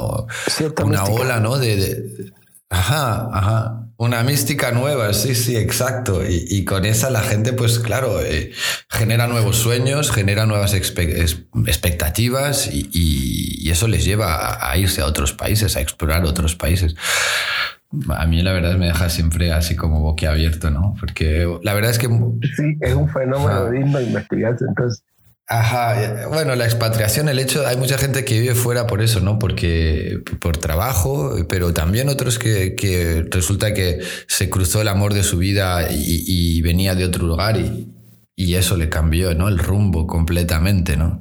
una 0.83 1.03
ola 1.05 1.39
¿no? 1.39 1.57
De, 1.57 2.31
ajá, 2.69 3.29
ajá. 3.31 3.79
Una 3.97 4.23
mística 4.23 4.71
nueva, 4.71 5.13
sí, 5.13 5.35
sí, 5.35 5.55
exacto. 5.55 6.23
Y, 6.27 6.65
con 6.65 6.83
esa 6.83 7.11
la 7.11 7.21
gente, 7.21 7.53
pues 7.53 7.77
claro, 7.79 8.21
eh, 8.21 8.51
genera 8.89 9.27
nuevos 9.27 9.55
sueños, 9.57 10.11
genera 10.11 10.45
nuevas 10.47 10.73
expectativas 10.73 12.69
y, 12.71 13.69
eso 13.69 13.87
les 13.87 14.03
lleva 14.05 14.69
a, 14.69 14.77
irse 14.77 15.01
a 15.01 15.05
otros 15.05 15.33
países, 15.33 15.77
a 15.77 15.81
explorar 15.81 16.25
otros 16.25 16.55
países 16.55 16.95
a 18.09 18.25
mí 18.25 18.41
la 18.41 18.53
verdad 18.53 18.77
me 18.77 18.87
deja 18.87 19.09
siempre 19.09 19.51
así 19.51 19.75
como 19.75 20.01
boquiabierto, 20.01 20.71
¿no? 20.71 20.95
Porque 20.99 21.47
la 21.61 21.73
verdad 21.73 21.91
es 21.91 21.99
que... 21.99 22.07
Sí, 22.07 22.77
es 22.81 22.93
un 22.93 23.09
fenómeno 23.09 23.69
digno 23.69 23.99
de 23.99 24.05
investigarse, 24.05 24.65
entonces... 24.67 25.03
Ajá, 25.45 26.29
bueno, 26.29 26.55
la 26.55 26.63
expatriación, 26.63 27.27
el 27.27 27.37
hecho, 27.37 27.67
hay 27.67 27.75
mucha 27.75 27.97
gente 27.97 28.23
que 28.23 28.39
vive 28.39 28.55
fuera 28.55 28.87
por 28.87 29.01
eso, 29.01 29.19
¿no? 29.19 29.39
Porque 29.39 30.21
por 30.39 30.55
trabajo, 30.57 31.35
pero 31.49 31.73
también 31.73 32.07
otros 32.07 32.39
que, 32.39 32.75
que 32.75 33.25
resulta 33.29 33.73
que 33.73 33.99
se 34.27 34.49
cruzó 34.49 34.81
el 34.81 34.87
amor 34.87 35.13
de 35.13 35.21
su 35.21 35.37
vida 35.37 35.91
y, 35.91 36.23
y 36.25 36.61
venía 36.61 36.95
de 36.95 37.03
otro 37.03 37.27
lugar 37.27 37.57
y, 37.57 37.93
y, 38.37 38.55
eso 38.55 38.77
le 38.77 38.87
cambió, 38.87 39.35
¿no? 39.35 39.49
El 39.49 39.59
rumbo 39.59 40.07
completamente, 40.07 40.95
¿no? 40.95 41.19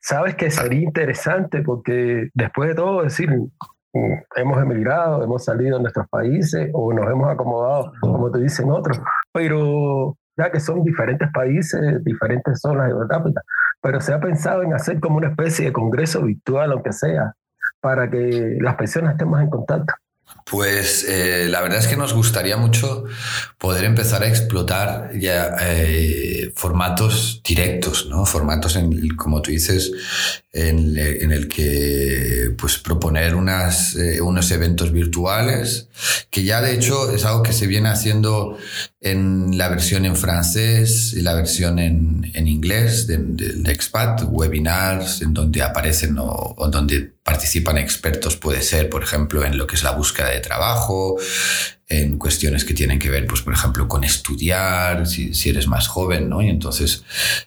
Sabes 0.00 0.34
que 0.34 0.50
sería 0.50 0.82
interesante 0.82 1.62
porque 1.62 2.30
después 2.34 2.70
de 2.70 2.74
todo, 2.74 3.04
decir, 3.04 3.30
hemos 4.36 4.62
emigrado, 4.62 5.22
hemos 5.22 5.44
salido 5.44 5.76
de 5.76 5.82
nuestros 5.82 6.08
países 6.08 6.70
o 6.72 6.92
nos 6.92 7.10
hemos 7.10 7.30
acomodado, 7.30 7.92
como 8.00 8.30
te 8.30 8.40
dicen 8.40 8.70
otros, 8.70 9.00
pero 9.32 10.16
ya 10.36 10.50
que 10.50 10.60
son 10.60 10.82
diferentes 10.82 11.28
países, 11.32 12.04
diferentes 12.04 12.60
zonas 12.60 12.88
geográficas, 12.88 13.44
pero 13.80 14.00
se 14.00 14.12
ha 14.12 14.20
pensado 14.20 14.62
en 14.62 14.74
hacer 14.74 15.00
como 15.00 15.16
una 15.16 15.28
especie 15.28 15.66
de 15.66 15.72
congreso 15.72 16.22
virtual, 16.22 16.72
aunque 16.72 16.92
sea, 16.92 17.34
para 17.80 18.10
que 18.10 18.58
las 18.60 18.74
personas 18.76 19.12
estemos 19.12 19.40
en 19.40 19.50
contacto. 19.50 19.94
Pues 20.48 21.04
eh, 21.08 21.48
la 21.50 21.60
verdad 21.60 21.80
es 21.80 21.88
que 21.88 21.96
nos 21.96 22.14
gustaría 22.14 22.56
mucho 22.56 23.02
poder 23.58 23.84
empezar 23.84 24.22
a 24.22 24.28
explotar 24.28 25.10
ya 25.18 25.56
eh, 25.60 26.52
formatos 26.54 27.42
directos, 27.44 28.06
¿no? 28.06 28.24
Formatos, 28.26 28.76
en, 28.76 29.16
como 29.16 29.42
tú 29.42 29.50
dices, 29.50 29.90
en, 30.52 30.96
el 30.96 31.48
que 31.48 32.54
pues 32.56 32.78
proponer 32.78 33.34
unas, 33.34 33.96
eh, 33.96 34.20
unos 34.20 34.48
eventos 34.52 34.92
virtuales, 34.92 35.88
que 36.30 36.44
ya 36.44 36.60
de 36.60 36.74
hecho 36.74 37.10
es 37.10 37.24
algo 37.24 37.42
que 37.42 37.52
se 37.52 37.66
viene 37.66 37.88
haciendo 37.88 38.56
en 39.10 39.56
la 39.56 39.68
versión 39.68 40.04
en 40.04 40.16
francés 40.16 41.12
y 41.16 41.22
la 41.22 41.34
versión 41.34 41.78
en, 41.78 42.30
en 42.34 42.48
inglés 42.48 43.06
del 43.06 43.36
de, 43.36 43.72
Expat, 43.72 44.22
webinars 44.26 45.22
en 45.22 45.32
donde 45.34 45.62
aparecen 45.62 46.18
o, 46.18 46.54
o, 46.56 46.68
donde 46.68 47.12
participan 47.22 47.78
expertos, 47.78 48.36
puede 48.36 48.62
ser, 48.62 48.88
por 48.88 49.02
ejemplo, 49.02 49.44
en 49.44 49.58
lo 49.58 49.66
que 49.66 49.76
es 49.76 49.82
la 49.82 49.92
búsqueda 49.92 50.30
de 50.30 50.40
trabajo, 50.40 51.16
en 51.88 52.18
cuestiones 52.18 52.64
que 52.64 52.74
tienen 52.74 52.98
que 52.98 53.10
ver, 53.10 53.26
pues, 53.26 53.42
por 53.42 53.52
ejemplo, 53.52 53.86
con 53.86 54.02
estudiar, 54.02 55.06
si, 55.06 55.34
si 55.34 55.50
eres 55.50 55.68
más 55.68 55.86
joven, 55.86 56.28
¿no? 56.28 56.42
Y 56.42 56.48
entonces 56.48 57.04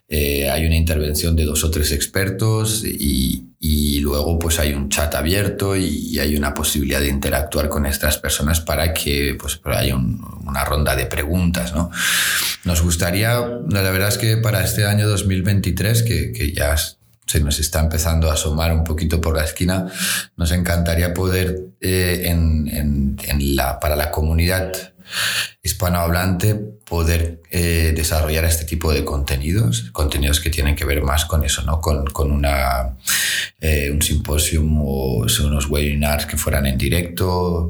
eh, 0.07 0.49
hay 0.49 0.65
una 0.65 0.77
intervención 0.77 1.35
de 1.35 1.45
dos 1.45 1.63
o 1.63 1.71
tres 1.71 1.91
expertos 1.91 2.83
y, 2.85 3.48
y 3.61 3.99
luego 3.99 4.39
pues 4.39 4.57
hay 4.57 4.73
un 4.73 4.87
chat 4.87 5.13
abierto 5.15 5.75
y, 5.75 6.17
hay 6.17 6.35
una 6.35 6.53
posibilidad 6.53 7.01
de 7.01 7.09
interactuar 7.09 7.67
con 7.67 7.85
estas 7.85 8.17
personas 8.17 8.61
para 8.61 8.93
que 8.93 9.35
pues 9.39 9.59
haya 9.65 9.95
una 9.95 10.63
ronda 10.63 10.95
de 10.95 11.05
preguntas, 11.05 11.73
¿no? 11.73 11.91
Nos 12.63 12.81
gustaría, 12.81 13.39
la 13.69 13.81
verdad 13.91 14.09
es 14.09 14.17
que 14.17 14.37
para 14.37 14.63
este 14.63 14.85
año 14.85 15.07
2023, 15.07 16.03
que, 16.03 16.31
que 16.31 16.53
ya 16.53 16.75
se 17.25 17.39
nos 17.41 17.59
está 17.59 17.79
empezando 17.79 18.29
a 18.29 18.33
asomar 18.33 18.73
un 18.73 18.83
poquito 18.83 19.21
por 19.21 19.35
la 19.35 19.43
esquina, 19.43 19.87
nos 20.35 20.51
encantaría 20.51 21.13
poder 21.13 21.59
eh, 21.79 22.23
en, 22.25 22.67
en, 22.67 23.17
en 23.23 23.55
la, 23.55 23.79
para 23.79 23.95
la 23.95 24.09
comunidad 24.09 24.71
hispanohablante 25.61 26.55
poder 26.55 27.41
eh, 27.51 27.93
desarrollar 27.95 28.45
este 28.45 28.65
tipo 28.65 28.91
de 28.91 29.05
contenidos, 29.05 29.89
contenidos 29.91 30.39
que 30.39 30.49
tienen 30.49 30.75
que 30.75 30.85
ver 30.85 31.03
más 31.03 31.25
con 31.25 31.43
eso, 31.43 31.61
¿no? 31.63 31.79
Con, 31.81 32.05
con 32.07 32.31
una, 32.31 32.97
eh, 33.59 33.91
un 33.91 34.01
simposium 34.01 34.81
o 34.81 35.25
unos 35.43 35.67
webinars 35.67 36.25
que 36.25 36.37
fueran 36.37 36.65
en 36.65 36.77
directo 36.77 37.69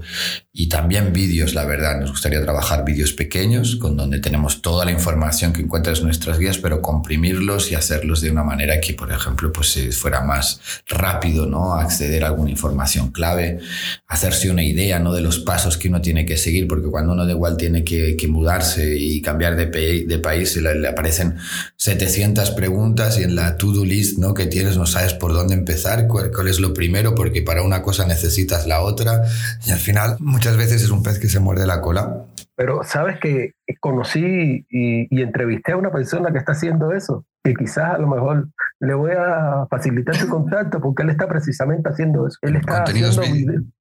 y 0.60 0.68
también 0.68 1.13
vídeos, 1.13 1.54
la 1.54 1.63
verdad. 1.63 2.01
Nos 2.01 2.12
gustaría 2.12 2.42
trabajar 2.42 2.84
vídeos 2.84 3.13
pequeños 3.13 3.78
con 3.78 3.96
donde 3.96 4.20
tenemos 4.20 4.62
toda 4.62 4.84
la 4.84 4.92
información 4.92 5.54
que 5.54 5.62
encuentras 5.62 6.00
en 6.00 6.08
nuestras 6.08 6.38
guías, 6.38 6.58
pero 6.58 6.82
comprimirlos 6.82 7.72
y 7.72 7.75
hacerlos 7.75 8.20
de 8.20 8.30
una 8.30 8.44
manera 8.44 8.82
que, 8.82 8.94
por 8.94 9.10
ejemplo, 9.10 9.54
pues 9.54 9.80
fuera 9.96 10.20
más 10.20 10.60
rápido, 10.86 11.46
¿no? 11.46 11.75
Acceder 11.75 12.25
a 12.25 12.28
alguna 12.28 12.50
información 12.50 13.12
clave, 13.12 13.60
hacerse 14.06 14.50
una 14.50 14.62
idea, 14.62 15.00
¿no? 15.00 15.13
De 15.13 15.22
los 15.22 15.39
pasos 15.39 15.78
que 15.78 15.88
uno 15.88 16.01
tiene 16.01 16.25
que 16.25 16.36
seguir, 16.36 16.68
porque 16.68 16.89
cuando 16.89 17.13
uno 17.13 17.25
de 17.25 17.32
igual 17.32 17.56
tiene 17.56 17.86
que, 17.86 18.18
que 18.18 18.28
mudarse 18.28 18.98
y 18.98 19.22
cambiar 19.22 19.56
de, 19.56 20.04
de 20.06 20.20
país, 20.20 20.58
le, 20.58 20.75
le, 20.75 20.89
aparecen 20.89 21.38
700 21.78 22.51
preguntas 22.51 23.18
y 23.18 23.24
en 23.24 23.34
la 23.34 23.56
to-do 23.56 23.86
list, 23.86 24.18
¿no? 24.18 24.34
Que 24.34 24.46
tienes 24.48 24.75
no 24.75 24.86
sabes 24.86 25.13
por 25.13 25.32
dónde 25.32 25.54
empezar, 25.54 26.06
cuál, 26.08 26.32
cuál 26.36 26.50
es 26.50 26.60
lo 26.60 26.74
primero, 26.74 27.16
porque 27.16 27.44
para 27.44 27.62
una 27.62 27.82
cosa 27.82 28.06
necesitas 28.06 28.68
la 28.68 28.82
otra 28.82 29.24
y 29.66 29.72
al 29.72 29.80
final 29.80 30.18
muchas 30.20 30.49
veces 30.58 30.84
es 30.84 30.91
un 30.91 31.03
pez 31.03 31.20
que 31.20 31.27
se 31.27 31.39
muerde 31.39 31.65
la 31.65 31.82
cola. 31.82 32.25
Pero 32.56 32.84
sabes 32.84 33.20
que 33.20 33.53
conocí 33.79 34.65
y, 34.70 35.22
entrevisté 35.22 35.72
a 35.72 35.77
una 35.77 35.91
persona 35.91 36.32
que 36.32 36.38
está 36.38 36.51
haciendo 36.51 36.91
eso, 36.91 37.25
que 37.44 37.53
quizás 37.53 37.96
a 37.96 37.98
lo 37.98 38.08
mejor 38.08 38.50
le 38.82 38.94
voy 38.94 39.12
a 39.18 39.65
facilitar 39.70 40.15
su 40.15 40.27
contacto 40.27 40.82
porque 40.82 41.03
él 41.03 41.10
está 41.10 41.27
precisamente 41.27 41.88
haciendo 41.88 42.27
eso. 42.27 42.38
Él 42.41 42.58
está 42.58 42.84
haciendo 42.84 43.22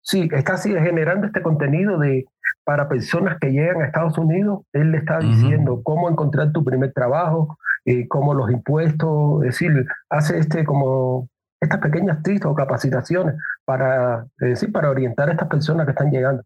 sí, 0.01 0.29
está 0.33 0.55
así, 0.55 0.71
generando 0.73 1.27
este 1.27 1.43
contenido 1.43 1.99
de 1.99 2.27
para 2.65 2.89
personas 2.89 3.39
que 3.41 3.51
llegan 3.51 3.83
a 3.83 3.87
Estados 3.87 4.19
Unidos. 4.19 4.61
Él 4.73 4.93
le 4.93 4.99
está 4.99 5.19
diciendo 5.19 5.81
cómo 5.83 6.09
encontrar 6.09 6.53
tu 6.53 6.65
primer 6.65 6.93
trabajo, 6.93 7.59
eh, 7.85 8.07
cómo 8.09 8.35
los 8.35 8.51
impuestos, 8.51 9.43
es 9.43 9.59
decir, 9.59 9.87
hace 10.11 10.39
este 10.39 10.65
como 10.65 11.29
estas 11.61 11.81
pequeñas 11.81 12.23
tips 12.23 12.47
o 12.47 12.55
capacitaciones 12.55 13.35
para, 13.65 14.27
decir, 14.39 14.71
para 14.73 14.91
orientar 14.91 15.29
a 15.29 15.33
estas 15.33 15.49
personas 15.49 15.87
que 15.87 15.91
están 15.91 16.11
llegando. 16.11 16.43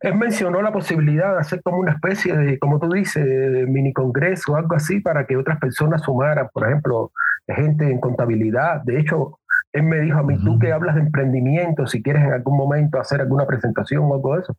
Él 0.00 0.14
mencionó 0.16 0.60
la 0.60 0.72
posibilidad 0.72 1.34
de 1.34 1.40
hacer 1.40 1.62
como 1.62 1.78
una 1.78 1.92
especie 1.92 2.36
de, 2.36 2.58
como 2.58 2.80
tú 2.80 2.90
dices, 2.90 3.24
de 3.24 3.66
mini 3.66 3.92
congreso 3.92 4.52
o 4.52 4.56
algo 4.56 4.74
así 4.74 5.00
para 5.00 5.26
que 5.26 5.36
otras 5.36 5.58
personas 5.58 6.02
sumaran, 6.02 6.48
por 6.52 6.66
ejemplo, 6.66 7.12
gente 7.46 7.90
en 7.90 8.00
contabilidad. 8.00 8.82
De 8.82 8.98
hecho, 8.98 9.38
él 9.72 9.84
me 9.84 10.00
dijo 10.00 10.18
a 10.18 10.22
mí, 10.22 10.42
tú 10.42 10.58
que 10.58 10.72
hablas 10.72 10.96
de 10.96 11.02
emprendimiento, 11.02 11.86
si 11.86 12.02
quieres 12.02 12.24
en 12.24 12.32
algún 12.32 12.56
momento 12.56 13.00
hacer 13.00 13.20
alguna 13.20 13.46
presentación 13.46 14.02
o 14.04 14.14
algo 14.14 14.34
de 14.34 14.42
eso. 14.42 14.56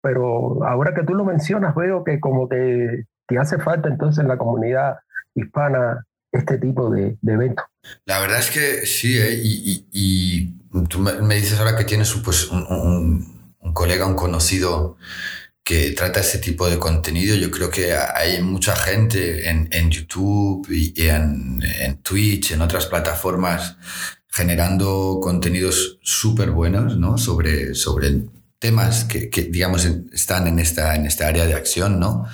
Pero 0.00 0.64
ahora 0.64 0.94
que 0.94 1.02
tú 1.02 1.14
lo 1.14 1.24
mencionas, 1.24 1.74
veo 1.74 2.04
que 2.04 2.20
como 2.20 2.48
que 2.48 3.04
te 3.26 3.38
hace 3.38 3.58
falta 3.58 3.88
entonces 3.88 4.22
en 4.22 4.28
la 4.28 4.36
comunidad 4.36 4.98
hispana 5.34 6.04
este 6.32 6.58
tipo 6.58 6.90
de, 6.90 7.16
de. 7.20 7.54
La 8.06 8.20
verdad 8.20 8.38
es 8.40 8.50
que 8.50 8.86
sí, 8.86 9.18
¿eh? 9.18 9.40
y, 9.44 10.54
tú 10.88 11.00
me 11.00 11.36
dices 11.36 11.58
ahora 11.58 11.76
que 11.76 11.84
tienes 11.84 12.12
pues, 12.24 12.48
un, 12.48 12.66
un, 13.60 13.72
colega, 13.74 14.06
un 14.06 14.14
conocido 14.14 14.96
que 15.62 15.90
trata 15.92 16.20
ese 16.20 16.38
tipo 16.38 16.68
de 16.68 16.78
contenido. 16.78 17.36
Yo 17.36 17.50
creo 17.50 17.70
que 17.70 17.94
hay 17.94 18.42
mucha 18.42 18.74
gente 18.74 19.48
en, 19.48 19.68
en 19.70 19.90
YouTube 19.90 20.66
y 20.70 20.92
en, 21.06 21.62
en, 21.62 21.98
Twitch, 21.98 22.52
en 22.52 22.62
otras 22.62 22.86
plataformas, 22.86 23.76
generando 24.28 25.20
contenidos 25.22 25.98
súper 26.02 26.50
buenos 26.50 26.96
¿no? 26.96 27.18
sobre, 27.18 27.74
sobre 27.74 28.22
temas 28.62 29.04
que, 29.06 29.28
digamos, 29.50 29.84
están 30.12 30.46
en 30.46 30.60
esta, 30.60 30.94
en 30.94 31.04
esta 31.04 31.26
área 31.26 31.46
de 31.46 31.54
acción, 31.54 31.98
¿no? 31.98 32.26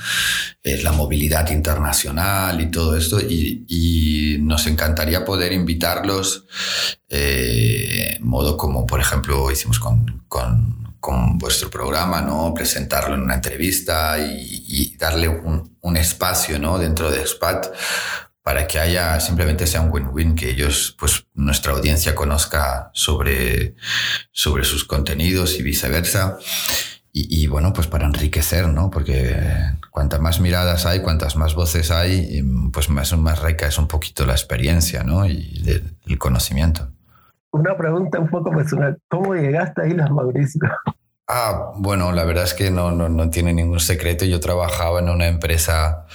Es 0.62 0.84
la 0.84 0.92
movilidad 0.92 1.50
internacional 1.50 2.60
y 2.60 2.70
todo 2.70 2.98
esto, 2.98 3.18
y, 3.18 4.36
nos 4.40 4.66
encantaría 4.66 5.24
poder 5.24 5.52
invitarlos, 5.52 6.44
eh, 7.08 8.18
modo 8.20 8.56
como, 8.56 8.86
por 8.86 9.00
ejemplo, 9.00 9.50
hicimos 9.50 9.78
con, 9.78 10.24
con, 10.28 10.96
con, 11.00 11.38
vuestro 11.38 11.70
programa, 11.70 12.20
¿no? 12.20 12.52
Presentarlo 12.54 13.14
en 13.14 13.22
una 13.22 13.34
entrevista 13.34 14.18
y, 14.18 14.64
y 14.68 14.96
darle 14.96 15.28
un, 15.28 15.76
un, 15.80 15.96
espacio, 15.96 16.58
¿no? 16.58 16.78
Dentro 16.78 17.10
de 17.10 17.26
SPAT 17.26 17.68
para 18.48 18.66
que 18.66 18.78
haya 18.78 19.20
simplemente 19.20 19.66
sea 19.66 19.82
un 19.82 19.92
win-win, 19.92 20.34
que 20.34 20.48
ellos, 20.48 20.96
pues 20.98 21.26
nuestra 21.34 21.74
audiencia 21.74 22.14
conozca 22.14 22.88
sobre, 22.94 23.74
sobre 24.32 24.64
sus 24.64 24.86
contenidos 24.86 25.60
y 25.60 25.62
viceversa. 25.62 26.38
Y, 27.12 27.46
bueno, 27.46 27.74
pues 27.74 27.88
para 27.88 28.06
enriquecer, 28.06 28.66
¿no? 28.68 28.88
Porque 28.88 29.36
cuantas 29.90 30.20
más 30.20 30.40
miradas 30.40 30.86
hay, 30.86 31.02
cuantas 31.02 31.36
más 31.36 31.54
voces 31.54 31.90
hay, 31.90 32.42
pues 32.72 32.88
más, 32.88 33.14
más 33.18 33.42
rica 33.42 33.66
es 33.66 33.76
un 33.76 33.86
poquito 33.86 34.24
la 34.24 34.32
experiencia, 34.32 35.04
¿no? 35.04 35.26
Y 35.26 35.62
el 36.06 36.18
conocimiento. 36.18 36.88
Una 37.50 37.76
pregunta 37.76 38.18
un 38.18 38.30
poco 38.30 38.50
personal. 38.50 38.96
¿Cómo 39.08 39.34
llegaste 39.34 39.82
a 39.82 39.88
Islas 39.88 40.10
Mauricio? 40.10 40.62
Ah, 41.30 41.72
bueno, 41.76 42.10
la 42.12 42.24
verdad 42.24 42.44
es 42.44 42.54
que 42.54 42.70
no, 42.70 42.90
no, 42.90 43.10
no, 43.10 43.28
tiene 43.28 43.52
ningún 43.52 43.80
secreto. 43.80 44.24
Yo 44.24 44.40
trabajaba 44.40 45.00
en 45.00 45.10
una 45.10 45.26
empresa 45.26 46.06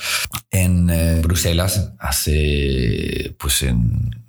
en 0.50 0.90
eh, 0.90 1.22
Bruselas 1.22 1.92
hace, 2.00 3.36
pues 3.38 3.62
en 3.62 4.26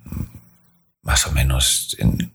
más 1.01 1.25
o 1.25 1.31
menos 1.31 1.95
en 1.97 2.31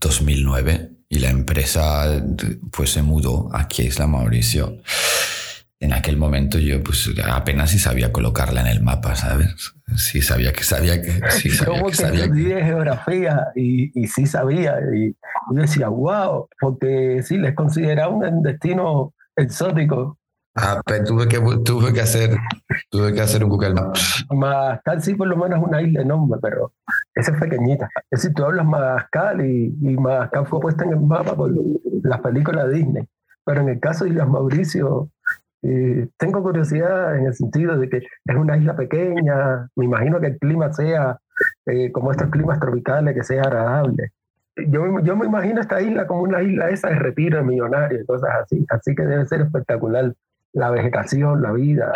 2009 0.00 0.92
y 1.10 1.18
la 1.18 1.28
empresa 1.28 2.22
pues 2.70 2.92
se 2.92 3.02
mudó 3.02 3.50
a 3.52 3.68
Isla 3.76 4.06
Mauricio 4.06 4.78
en 5.80 5.92
aquel 5.92 6.16
momento 6.16 6.58
yo 6.58 6.82
pues 6.82 7.10
apenas 7.30 7.70
si 7.70 7.78
sabía 7.78 8.12
colocarla 8.12 8.62
en 8.62 8.66
el 8.66 8.82
mapa, 8.82 9.14
¿sabes? 9.14 9.74
Sí 9.96 10.22
sabía 10.22 10.52
que 10.52 10.64
sabía 10.64 11.00
que... 11.00 11.20
Sí 11.30 11.50
sabía 11.50 11.82
que, 11.84 11.94
sabía 11.94 12.64
geografía 12.64 13.48
y, 13.54 13.92
y, 14.00 14.06
sí 14.08 14.26
sabía. 14.26 14.76
Y 14.94 15.14
yo 15.52 15.60
decía, 15.60 15.88
wow, 15.88 16.48
porque 16.60 17.22
sí, 17.22 17.38
les 17.38 17.54
consideraba 17.54 18.12
un 18.12 18.42
destino 18.42 19.14
exótico. 19.36 20.18
Ah, 20.56 20.80
pero 20.84 21.04
tuve 21.04 21.28
que, 21.28 21.38
tuve 21.64 21.92
que, 21.92 22.00
hacer, 22.00 22.36
tuve 22.90 23.14
que 23.14 23.20
hacer 23.20 23.44
un 23.44 23.50
Google 23.50 23.74
Maps. 23.74 24.26
Madagascar 24.28 25.00
sí 25.00 25.14
por 25.14 25.28
lo 25.28 25.36
menos 25.36 25.60
es 25.60 25.64
una 25.64 25.80
isla 25.80 26.02
enorme, 26.02 26.36
pero 26.42 26.72
esa 27.14 27.30
es 27.30 27.40
pequeñita. 27.40 27.88
Es 28.10 28.22
decir, 28.22 28.34
tú 28.34 28.44
hablas 28.44 28.66
Madagascar 28.66 29.40
y, 29.40 29.76
y 29.80 29.96
Madagascar 29.96 30.48
fue 30.48 30.58
puesta 30.58 30.84
en 30.84 30.94
el 30.94 31.00
mapa 31.00 31.36
por 31.36 31.52
las 32.02 32.20
películas 32.20 32.72
Disney. 32.72 33.04
Pero 33.44 33.60
en 33.60 33.68
el 33.68 33.80
caso 33.80 34.04
de 34.04 34.10
Islas 34.10 34.28
Mauricio, 34.28 35.10
tengo 35.60 36.42
curiosidad 36.42 37.16
en 37.16 37.26
el 37.26 37.34
sentido 37.34 37.76
de 37.78 37.88
que 37.88 37.96
es 37.98 38.36
una 38.36 38.56
isla 38.56 38.76
pequeña, 38.76 39.68
me 39.76 39.84
imagino 39.84 40.20
que 40.20 40.28
el 40.28 40.38
clima 40.38 40.72
sea 40.72 41.18
eh, 41.66 41.90
como 41.92 42.12
estos 42.12 42.30
climas 42.30 42.60
tropicales, 42.60 43.14
que 43.14 43.24
sea 43.24 43.42
agradable. 43.42 44.12
Yo, 44.56 45.00
yo 45.02 45.16
me 45.16 45.26
imagino 45.26 45.60
esta 45.60 45.80
isla 45.80 46.06
como 46.06 46.22
una 46.22 46.42
isla 46.42 46.68
esa 46.70 46.88
de 46.88 46.96
retiro 46.96 47.38
de 47.38 47.44
millonarios 47.44 48.06
cosas 48.06 48.30
así, 48.42 48.64
así 48.70 48.94
que 48.94 49.04
debe 49.04 49.26
ser 49.26 49.42
espectacular 49.42 50.12
la 50.52 50.70
vegetación, 50.70 51.42
la 51.42 51.52
vida. 51.52 51.92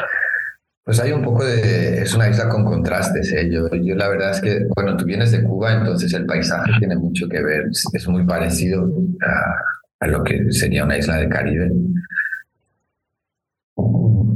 Pues 0.84 1.00
hay 1.00 1.12
un 1.12 1.22
poco 1.22 1.44
de... 1.44 2.02
Es 2.02 2.14
una 2.14 2.28
isla 2.28 2.48
con 2.48 2.64
contrastes. 2.64 3.32
¿eh? 3.32 3.48
Yo, 3.50 3.68
yo 3.70 3.94
la 3.94 4.08
verdad 4.08 4.32
es 4.32 4.40
que, 4.40 4.66
bueno, 4.74 4.96
tú 4.96 5.04
vienes 5.04 5.30
de 5.30 5.42
Cuba, 5.44 5.74
entonces 5.74 6.12
el 6.12 6.26
paisaje 6.26 6.72
tiene 6.78 6.96
mucho 6.96 7.28
que 7.28 7.40
ver. 7.42 7.66
Es 7.92 8.08
muy 8.08 8.26
parecido 8.26 8.88
a, 9.24 10.04
a 10.04 10.06
lo 10.08 10.24
que 10.24 10.50
sería 10.52 10.84
una 10.84 10.98
isla 10.98 11.16
del 11.16 11.28
Caribe 11.28 11.70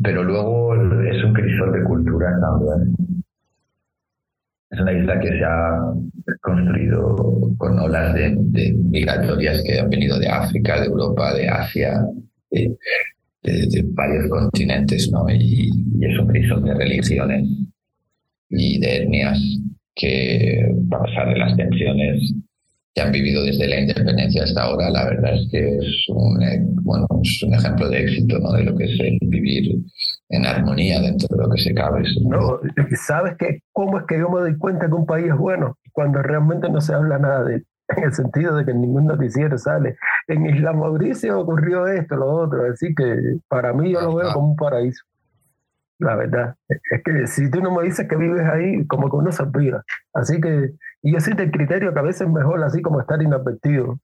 pero 0.06 0.22
luego 0.22 0.72
es 1.02 1.24
un 1.24 1.32
crisol 1.32 1.72
de 1.72 1.82
cultura 1.82 2.28
también. 2.40 2.94
Es 4.70 4.80
una 4.80 4.92
isla 4.92 5.18
que 5.18 5.28
se 5.30 5.44
ha 5.44 5.80
construido 6.42 7.16
con 7.58 7.76
olas 7.80 8.14
de, 8.14 8.72
migratorias 8.84 9.64
que 9.66 9.80
han 9.80 9.90
venido 9.90 10.16
de 10.20 10.28
África, 10.28 10.80
de 10.80 10.86
Europa, 10.86 11.34
de 11.34 11.48
Asia, 11.48 12.04
de, 12.52 12.76
varios 13.94 14.28
continentes, 14.28 15.10
¿no? 15.10 15.28
Y, 15.28 15.70
y, 15.98 16.04
es 16.04 16.18
un 16.20 16.28
crisol 16.28 16.62
de 16.62 16.74
religiones 16.74 17.48
y 18.48 18.78
de 18.78 18.96
etnias 18.98 19.40
que, 19.92 20.72
a 20.92 21.02
pesar 21.02 21.30
de 21.30 21.38
las 21.38 21.56
tensiones 21.56 22.32
que 22.96 23.02
han 23.02 23.12
vivido 23.12 23.44
desde 23.44 23.68
la 23.68 23.80
independencia 23.80 24.42
hasta 24.42 24.62
ahora, 24.62 24.88
la 24.88 25.04
verdad 25.04 25.34
es 25.34 25.48
que 25.50 25.76
es 25.76 26.06
un, 26.08 26.42
eh, 26.42 26.64
bueno, 26.82 27.06
es 27.22 27.42
un 27.42 27.52
ejemplo 27.52 27.90
de 27.90 28.00
éxito 28.00 28.38
¿no? 28.38 28.52
de 28.52 28.64
lo 28.64 28.74
que 28.74 28.84
es 28.84 28.98
el 28.98 29.18
vivir 29.20 29.82
en 30.30 30.46
armonía 30.46 30.98
dentro 31.02 31.28
de 31.36 31.42
lo 31.42 31.50
que 31.50 31.60
se 31.60 31.74
cabe. 31.74 32.04
No, 32.26 32.58
¿sabes 33.06 33.36
que 33.36 33.60
cómo 33.72 33.98
es 33.98 34.06
que 34.06 34.18
yo 34.18 34.30
me 34.30 34.40
doy 34.40 34.56
cuenta 34.56 34.86
que 34.86 34.94
un 34.94 35.04
país 35.04 35.26
es 35.26 35.36
bueno? 35.36 35.76
Cuando 35.92 36.22
realmente 36.22 36.70
no 36.70 36.80
se 36.80 36.94
habla 36.94 37.18
nada 37.18 37.44
de 37.44 37.56
él, 37.56 37.66
en 37.98 38.04
el 38.04 38.14
sentido 38.14 38.56
de 38.56 38.64
que 38.64 38.72
ningún 38.72 39.04
noticiero 39.04 39.58
sale. 39.58 39.96
En 40.26 40.46
Isla 40.46 40.72
Mauricio 40.72 41.38
ocurrió 41.38 41.86
esto, 41.86 42.16
lo 42.16 42.28
otro, 42.28 42.64
así 42.72 42.94
que 42.94 43.38
para 43.46 43.74
mí 43.74 43.92
yo 43.92 44.00
lo 44.00 44.14
veo 44.14 44.32
como 44.32 44.52
un 44.52 44.56
paraíso. 44.56 45.04
La 45.98 46.14
verdad, 46.14 46.54
es 46.68 47.02
que 47.04 47.26
si 47.26 47.50
tú 47.50 47.60
no 47.60 47.74
me 47.74 47.84
dices 47.84 48.06
que 48.08 48.16
vives 48.16 48.46
ahí, 48.46 48.86
como 48.86 49.10
que 49.10 49.16
uno 49.16 49.32
se 49.32 49.42
olvida. 49.42 49.82
Así 50.12 50.40
que 50.40 50.72
y 51.06 51.12
yo 51.12 51.20
siento 51.20 51.44
el 51.44 51.52
criterio 51.52 51.94
que 51.94 52.00
a 52.00 52.02
veces 52.02 52.22
es 52.22 52.28
mejor 52.28 52.64
así 52.64 52.82
como 52.82 53.00
estar 53.00 53.22
inadvertido. 53.22 54.00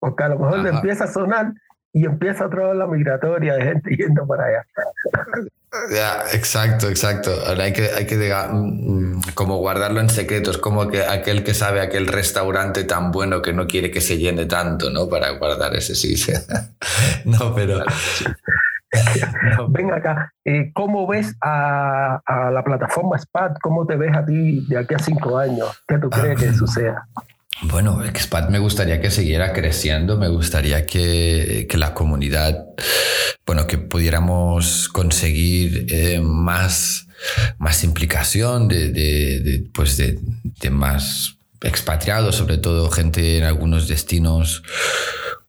Porque 0.00 0.24
a 0.24 0.30
lo 0.30 0.38
mejor 0.40 0.58
le 0.58 0.70
empieza 0.70 1.04
a 1.04 1.06
sonar 1.06 1.52
y 1.92 2.06
empieza 2.06 2.46
otra 2.46 2.66
vez 2.66 2.76
la 2.76 2.88
migratoria 2.88 3.54
de 3.54 3.62
gente 3.62 3.90
yendo 3.96 4.26
para 4.26 4.46
allá. 4.46 4.66
Ya, 5.94 6.24
exacto, 6.32 6.88
exacto. 6.88 7.30
Ahora 7.46 7.64
hay 7.64 7.72
que, 7.72 7.88
hay 7.96 8.04
que 8.04 8.16
mm, 8.16 9.20
como 9.34 9.58
guardarlo 9.58 10.00
en 10.00 10.08
secretos, 10.08 10.58
como 10.58 10.88
que 10.88 11.04
aquel 11.04 11.44
que 11.44 11.54
sabe 11.54 11.82
aquel 11.82 12.08
restaurante 12.08 12.82
tan 12.82 13.12
bueno 13.12 13.42
que 13.42 13.52
no 13.52 13.68
quiere 13.68 13.92
que 13.92 14.00
se 14.00 14.18
llene 14.18 14.46
tanto, 14.46 14.90
¿no? 14.90 15.08
Para 15.08 15.30
guardar 15.30 15.76
ese 15.76 15.94
sí. 15.94 16.16
no, 17.26 17.54
pero 17.54 17.84
Ven 19.68 19.92
acá, 19.92 20.32
eh, 20.44 20.70
¿cómo 20.74 21.06
ves 21.06 21.36
a, 21.40 22.20
la 22.52 22.62
plataforma 22.64 23.18
SPAT? 23.18 23.58
¿Cómo 23.62 23.86
te 23.86 23.96
ves 23.96 24.16
a 24.16 24.24
ti 24.24 24.66
de 24.68 24.78
aquí 24.78 24.94
a 24.94 24.98
cinco 24.98 25.38
años? 25.38 25.68
¿Qué 25.86 25.98
tú 25.98 26.10
crees 26.10 26.40
que 26.40 26.48
ah. 26.48 26.54
suceda? 26.54 27.08
Bueno, 27.62 28.02
SPAT 28.14 28.48
me 28.48 28.58
gustaría 28.58 29.00
que 29.00 29.10
siguiera 29.10 29.52
creciendo, 29.52 30.16
me 30.16 30.28
gustaría 30.28 30.86
que, 30.86 31.68
la 31.74 31.92
comunidad, 31.92 32.66
bueno, 33.46 33.66
que 33.66 33.76
pudiéramos 33.76 34.88
conseguir 34.88 35.86
eh, 35.90 36.20
más, 36.22 37.06
más 37.58 37.84
implicación 37.84 38.66
de, 38.66 38.90
de, 38.90 39.64
pues 39.74 39.98
de, 39.98 40.18
de 40.42 40.70
más 40.70 41.36
expatriados, 41.60 42.36
sobre 42.36 42.56
todo 42.56 42.90
gente 42.90 43.36
en 43.36 43.44
algunos 43.44 43.88
destinos 43.88 44.62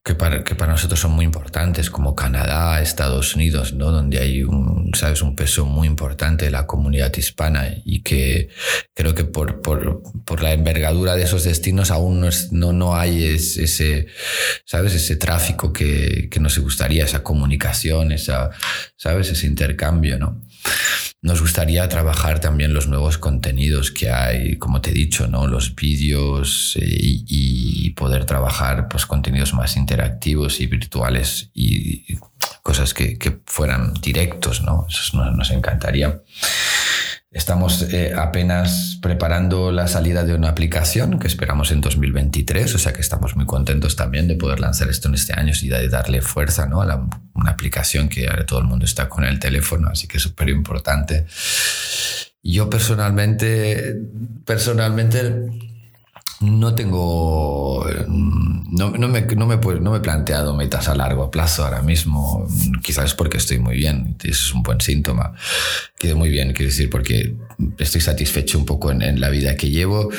que 0.04 0.16
para, 0.16 0.44
que 0.44 0.56
para 0.56 0.72
nosotros 0.72 1.00
son 1.00 1.12
muy 1.12 1.26
importantes, 1.26 1.92
como 1.92 2.16
Canadá, 2.16 2.82
Estados 2.82 3.36
Unidos, 3.36 3.74
¿no? 3.74 3.92
donde 3.92 4.18
hay 4.18 4.42
un, 4.42 4.92
¿sabes? 4.96 5.22
un 5.22 5.36
peso 5.36 5.66
muy 5.68 5.88
importante 5.88 6.46
de 6.46 6.52
la 6.52 6.66
comunidad 6.66 7.16
hispana 7.16 7.68
y 7.86 8.02
que 8.02 8.50
creo 8.96 9.14
que 9.14 9.26
por, 9.26 9.62
por, 9.62 10.02
por 10.26 10.42
la 10.42 10.54
envergadura 10.54 11.16
de 11.16 11.24
esos 11.24 11.44
destinos 11.44 11.92
aún 11.92 12.22
no, 12.22 12.28
es, 12.28 12.52
no, 12.52 12.74
no 12.74 12.96
hay 12.96 13.26
ese, 13.26 14.08
¿sabes? 14.66 14.96
ese 14.96 15.18
tráfico 15.18 15.72
que, 15.72 16.30
que 16.32 16.40
nos 16.40 16.58
gustaría, 16.58 17.06
esa 17.06 17.22
comunicación, 17.22 18.12
esa, 18.12 18.50
¿sabes? 18.98 19.30
ese 19.30 19.46
intercambio. 19.46 20.18
¿no? 20.18 20.42
Nos 21.24 21.40
gustaría 21.40 21.88
trabajar 21.88 22.40
también 22.40 22.74
los 22.74 22.88
nuevos 22.88 23.20
contenidos 23.20 23.92
que 23.92 24.10
hay, 24.10 24.58
como 24.58 24.82
te 24.82 24.90
he 24.90 24.94
dicho, 24.94 25.28
¿no? 25.28 25.46
los 25.46 25.76
vídeos 25.76 26.76
eh, 26.82 26.86
y, 26.88 27.92
poder 27.92 28.26
trabajar 28.26 28.88
pues, 28.88 29.06
contenidos 29.06 29.54
más 29.54 29.78
interactivos 29.78 30.60
y 30.60 30.66
virtuales 30.66 31.52
y 31.54 32.18
cosas 32.64 32.96
que, 32.96 33.42
fueran 33.46 33.94
directos. 33.96 34.64
¿no? 34.64 34.88
Eso 34.90 35.24
nos 35.32 35.52
encantaría. 35.52 36.22
Estamos 37.32 37.84
eh, 37.94 38.14
apenas 38.14 39.00
preparando 39.02 39.72
la 39.72 39.88
salida 39.88 40.26
de 40.26 40.36
una 40.36 40.50
aplicación 40.50 41.18
que 41.18 41.28
esperamos 41.28 41.72
en 41.72 41.80
2023, 41.80 42.76
o 42.76 42.78
sea 42.78 42.92
que 42.92 43.00
estamos 43.00 43.38
muy 43.38 43.46
contentos 43.46 43.96
también 43.96 44.28
de 44.28 44.36
poder 44.36 44.60
lanzar 44.60 44.90
esto 44.90 45.08
en 45.08 45.14
este 45.14 45.32
año 45.40 45.54
y 45.62 45.70
de 45.70 45.88
darle 45.88 46.22
fuerza 46.22 46.68
¿no? 46.68 46.82
a 46.82 47.08
una 47.34 47.52
aplicación 47.52 48.10
que 48.10 48.28
ahora 48.28 48.46
todo 48.46 48.60
el 48.60 48.66
mundo 48.66 48.84
está 48.84 49.08
con 49.08 49.24
el 49.24 49.40
teléfono, 49.40 49.88
así 49.88 50.10
que 50.10 50.18
es 50.18 50.24
súper 50.24 50.50
importante. 50.50 51.26
Yo 52.44 52.70
personalmente, 52.70 53.96
personalmente 54.46 55.71
no 56.42 56.74
tengo, 56.74 57.86
no, 58.08 58.90
no, 58.90 59.08
me, 59.08 59.22
no, 59.22 59.46
me, 59.46 59.58
no 59.58 59.92
me 59.92 59.98
he 59.98 60.02
planteado 60.02 60.56
metas 60.56 60.88
a 60.88 60.96
largo 60.96 61.30
plazo 61.30 61.64
ahora 61.64 61.82
mismo. 61.82 62.48
Quizás 62.82 63.14
porque 63.14 63.38
estoy 63.38 63.60
muy 63.60 63.76
bien, 63.76 64.18
eso 64.24 64.48
es 64.48 64.54
un 64.54 64.64
buen 64.64 64.82
síntoma. 64.82 65.34
Quedo 66.00 66.18
muy 66.18 66.30
bien, 66.30 66.54
quiero 66.54 66.72
decir, 66.72 66.90
porque 66.90 67.36
estoy 67.78 68.02
satisfecho 68.02 68.58
un 68.58 68.66
poco 68.66 68.92
en, 68.92 69.20
la 69.22 69.30
vida 69.30 69.56
que 69.56 69.70
llevo. 69.70 70.10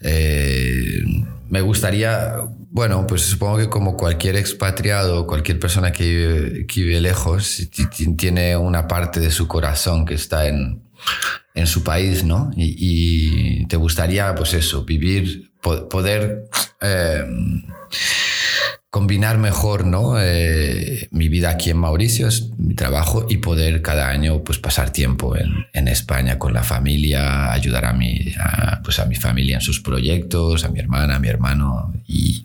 Eh, 0.00 1.02
me 1.48 1.62
gustaría, 1.62 2.34
bueno, 2.70 3.06
pues 3.06 3.22
supongo 3.22 3.58
que 3.58 3.68
como 3.68 3.96
cualquier 3.96 4.36
expatriado, 4.36 5.26
cualquier 5.26 5.58
persona 5.58 5.92
que 5.92 6.04
vive, 6.04 6.66
que 6.66 6.80
vive 6.82 7.00
lejos, 7.00 7.68
tiene 8.18 8.56
una 8.56 8.86
parte 8.86 9.20
de 9.20 9.30
su 9.30 9.48
corazón 9.48 10.04
que 10.04 10.14
está 10.14 10.46
en, 10.46 10.82
en 11.54 11.66
su 11.66 11.82
país, 11.84 12.24
¿no? 12.24 12.50
Y, 12.56 12.74
y, 13.62 13.66
te 13.66 13.76
gustaría, 13.76 14.34
pues 14.34 14.54
eso, 14.54 14.84
vivir 14.84 15.53
poder 15.64 16.44
eh, 16.80 17.24
combinar 18.94 19.38
mejor 19.38 19.86
¿no? 19.86 20.20
Eh, 20.20 21.08
mi 21.10 21.28
vida 21.28 21.50
aquí 21.50 21.70
en 21.70 21.78
Mauricio, 21.78 22.28
mi 22.58 22.74
trabajo, 22.74 23.26
y 23.28 23.38
poder 23.38 23.82
cada 23.82 24.08
año 24.08 24.44
pues, 24.44 24.58
pasar 24.58 24.90
tiempo 24.90 25.36
en, 25.36 25.66
en 25.72 25.88
España 25.88 26.38
con 26.38 26.52
la 26.52 26.62
familia, 26.62 27.50
ayudar 27.50 27.86
a 27.86 27.92
mi, 27.92 28.32
pues, 28.84 29.00
a 29.00 29.06
mi 29.06 29.16
familia 29.16 29.56
en 29.56 29.62
sus 29.62 29.80
proyectos, 29.80 30.64
a 30.64 30.68
mi 30.68 30.78
hermana, 30.78 31.16
a 31.16 31.18
mi 31.18 31.26
hermano, 31.26 31.92
y, 32.06 32.44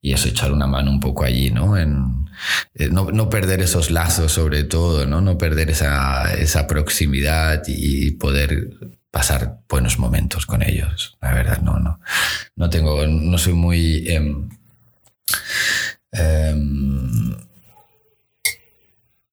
y 0.00 0.12
eso, 0.12 0.28
echar 0.28 0.52
una 0.52 0.68
mano 0.68 0.88
un 0.88 1.00
poco 1.00 1.24
allí, 1.24 1.50
¿no? 1.50 1.76
En, 1.76 2.26
eh, 2.76 2.88
no, 2.88 3.10
no, 3.10 3.28
perder 3.28 3.60
esos 3.60 3.90
lazos 3.90 4.30
sobre 4.30 4.62
todo, 4.62 5.04
¿no? 5.06 5.20
No 5.20 5.36
perder 5.36 5.70
esa, 5.70 6.32
esa 6.34 6.68
proximidad 6.68 7.60
y 7.66 8.12
poder 8.12 8.70
pasar 9.12 9.58
buenos 9.68 9.98
momentos 10.00 10.46
con 10.46 10.62
ellos. 10.62 11.16
La 11.20 11.32
verdad, 11.32 11.60
no, 11.60 11.78
no, 11.78 12.00
no 12.56 12.70
tengo, 12.70 13.06
no 13.06 13.38
soy 13.38 13.52
muy 13.52 14.08
em, 14.08 14.48
em, 16.10 17.36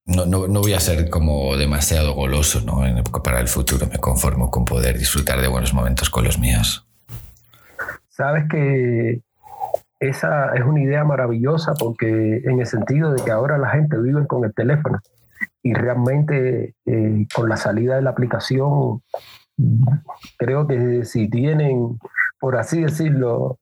no, 0.06 0.26
no, 0.26 0.48
no, 0.48 0.62
voy 0.62 0.74
a 0.74 0.80
ser 0.80 1.10
como 1.10 1.56
demasiado 1.56 2.14
goloso 2.14 2.62
¿no? 2.62 2.82
para 3.24 3.40
el 3.40 3.48
futuro. 3.48 3.88
Me 3.88 4.00
conformo 4.00 4.52
con 4.52 4.66
poder 4.66 4.98
disfrutar 4.98 5.40
de 5.40 5.48
buenos 5.48 5.74
momentos 5.74 6.10
con 6.10 6.26
los 6.26 6.38
míos. 6.40 6.86
Sabes 8.10 8.46
que 8.50 9.22
esa 10.00 10.54
es 10.56 10.64
una 10.66 10.82
idea 10.82 11.06
maravillosa 11.06 11.74
porque 11.76 12.42
en 12.44 12.60
el 12.60 12.66
sentido 12.66 13.14
de 13.14 13.24
que 13.24 13.32
ahora 13.32 13.58
la 13.58 13.70
gente 13.70 13.98
vive 13.98 14.28
con 14.28 14.44
el 14.44 14.54
teléfono 14.54 15.00
y 15.64 15.74
realmente 15.74 16.76
eh, 16.86 17.28
con 17.34 17.48
la 17.48 17.56
salida 17.56 17.96
de 17.96 18.02
la 18.02 18.10
aplicación 18.10 19.04
creo 20.38 20.68
que 20.68 21.06
si 21.06 21.30
tienen, 21.30 22.00
por 22.40 22.58
así 22.58 22.82
decirlo, 22.82 23.60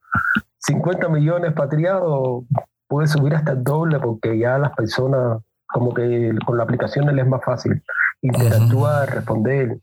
50 0.59 1.09
millones 1.09 1.53
patriados, 1.53 2.43
puede 2.87 3.07
subir 3.07 3.35
hasta 3.35 3.53
el 3.53 3.63
doble 3.63 3.99
porque 3.99 4.37
ya 4.37 4.57
las 4.57 4.71
personas, 4.75 5.41
como 5.67 5.93
que 5.93 6.33
con 6.45 6.57
la 6.57 6.63
aplicación 6.63 7.05
les 7.07 7.25
es 7.25 7.29
más 7.29 7.43
fácil 7.43 7.81
interactuar, 8.21 9.13
responder. 9.13 9.79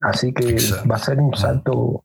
Así 0.00 0.32
que 0.32 0.56
va 0.90 0.96
a 0.96 1.00
ser 1.00 1.20
un 1.20 1.34
salto 1.34 2.04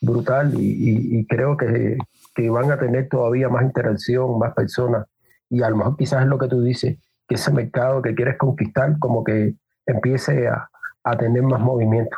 brutal 0.00 0.52
y, 0.56 1.26
creo 1.26 1.56
que, 1.56 1.96
que, 2.34 2.50
van 2.50 2.70
a 2.70 2.78
tener 2.78 3.08
todavía 3.08 3.48
más 3.48 3.62
interacción, 3.62 4.38
más 4.38 4.54
personas. 4.54 5.06
Y 5.48 5.62
a 5.62 5.70
lo 5.70 5.76
mejor 5.76 5.96
quizás 5.96 6.22
es 6.22 6.28
lo 6.28 6.38
que 6.38 6.48
tú 6.48 6.62
dices, 6.62 6.98
que 7.26 7.34
ese 7.34 7.50
mercado 7.50 8.02
que 8.02 8.14
quieres 8.14 8.36
conquistar 8.36 8.98
como 8.98 9.24
que 9.24 9.54
empiece 9.86 10.48
a, 10.48 10.70
a 11.02 11.16
tener 11.16 11.42
más 11.42 11.60
movimiento 11.60 12.16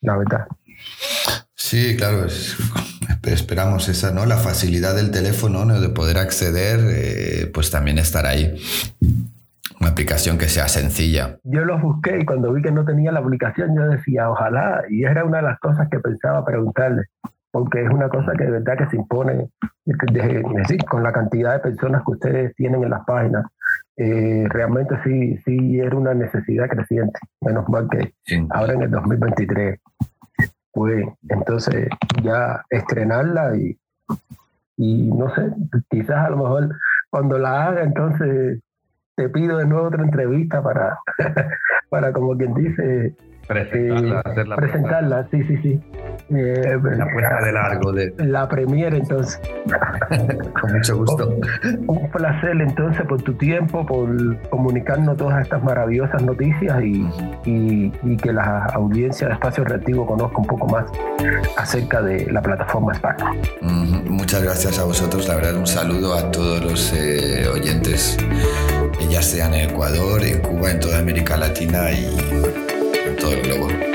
la 0.00 0.16
verdad. 0.16 0.46
Sí, 1.54 1.96
claro, 1.96 2.26
esperamos 3.22 3.88
esa, 3.88 4.12
¿no? 4.12 4.26
La 4.26 4.36
facilidad 4.36 4.94
del 4.94 5.10
teléfono, 5.10 5.64
¿no? 5.64 5.80
De 5.80 5.88
poder 5.90 6.18
acceder, 6.18 6.80
eh, 6.88 7.50
pues 7.52 7.70
también 7.70 7.98
estar 7.98 8.26
ahí. 8.26 8.56
Una 9.80 9.90
aplicación 9.90 10.36
que 10.36 10.48
sea 10.48 10.68
sencilla. 10.68 11.38
Yo 11.44 11.64
los 11.64 11.80
busqué 11.80 12.18
y 12.20 12.24
cuando 12.24 12.52
vi 12.52 12.60
que 12.62 12.72
no 12.72 12.84
tenía 12.84 13.12
la 13.12 13.20
aplicación, 13.20 13.74
yo 13.76 13.84
decía, 13.84 14.28
ojalá, 14.28 14.82
y 14.90 15.04
era 15.04 15.24
una 15.24 15.38
de 15.38 15.44
las 15.44 15.58
cosas 15.58 15.88
que 15.90 16.00
pensaba 16.00 16.44
preguntarle, 16.44 17.04
porque 17.50 17.82
es 17.82 17.90
una 17.90 18.08
cosa 18.08 18.32
que 18.36 18.44
de 18.44 18.50
verdad 18.50 18.76
que 18.76 18.86
se 18.88 18.96
impone, 18.96 19.48
decir, 19.84 20.84
con 20.84 21.02
la 21.02 21.12
cantidad 21.12 21.54
de 21.54 21.60
personas 21.60 22.02
que 22.04 22.12
ustedes 22.12 22.54
tienen 22.56 22.82
en 22.84 22.90
las 22.90 23.04
páginas, 23.06 23.46
eh, 24.02 24.46
realmente 24.48 24.94
sí, 25.04 25.36
sí 25.44 25.78
era 25.78 25.94
una 25.94 26.14
necesidad 26.14 26.70
creciente. 26.70 27.20
Menos 27.42 27.68
mal 27.68 27.86
que 27.90 28.14
ahora 28.48 28.72
en 28.72 28.82
el 28.82 28.90
2023, 28.90 29.78
pues 30.72 31.06
entonces 31.28 31.86
ya 32.22 32.64
estrenarla 32.70 33.54
y, 33.58 33.78
y 34.78 35.10
no 35.12 35.28
sé, 35.34 35.50
quizás 35.90 36.16
a 36.16 36.30
lo 36.30 36.38
mejor 36.38 36.78
cuando 37.10 37.38
la 37.38 37.66
haga, 37.66 37.82
entonces 37.82 38.62
te 39.16 39.28
pido 39.28 39.58
de 39.58 39.66
nuevo 39.66 39.88
otra 39.88 40.02
entrevista 40.02 40.62
para, 40.62 40.98
para 41.90 42.10
como 42.14 42.38
quien 42.38 42.54
dice, 42.54 43.14
presentarla, 43.50 44.22
eh, 44.36 44.56
presentarla 44.56 45.28
sí, 45.30 45.42
sí, 45.42 45.56
sí. 45.62 45.80
Eh, 46.32 46.78
la 46.96 47.08
puesta 47.12 47.44
de 47.44 47.52
largo 47.52 47.92
de 47.92 48.14
la 48.18 48.48
premier 48.48 48.94
entonces. 48.94 49.40
Con 50.60 50.72
mucho 50.72 50.98
gusto. 50.98 51.36
Un 51.88 52.10
placer 52.10 52.60
entonces 52.60 53.04
por 53.06 53.20
tu 53.22 53.34
tiempo 53.34 53.84
por 53.84 54.08
comunicarnos 54.50 55.16
todas 55.16 55.42
estas 55.42 55.62
maravillosas 55.64 56.22
noticias 56.22 56.80
y, 56.82 57.10
y, 57.44 58.16
que 58.16 58.32
la 58.32 58.66
audiencia 58.66 59.26
de 59.28 59.34
Espacio 59.34 59.64
Reactivo 59.64 60.06
conozca 60.06 60.38
un 60.38 60.46
poco 60.46 60.66
más 60.68 60.84
acerca 61.56 62.02
de 62.02 62.30
la 62.30 62.42
plataforma 62.42 62.94
SPAC 62.94 63.20
muchas 64.20 64.42
gracias 64.42 64.78
a 64.78 64.84
vosotros. 64.84 65.26
La 65.26 65.36
verdad 65.36 65.56
un 65.56 65.66
saludo 65.66 66.14
a 66.14 66.30
todos 66.30 66.62
los 66.62 66.92
eh, 66.92 67.48
oyentes 67.48 68.16
ya 69.10 69.22
sea 69.22 69.46
en 69.46 69.54
Ecuador 69.54 70.22
en 70.22 70.40
Cuba 70.40 70.70
en 70.70 70.78
toda 70.78 70.98
América 70.98 71.36
Latina 71.36 71.90
y 71.90 72.16
en 73.32 73.42
todo 73.42 73.68
el 73.68 73.76
globo 73.76 73.89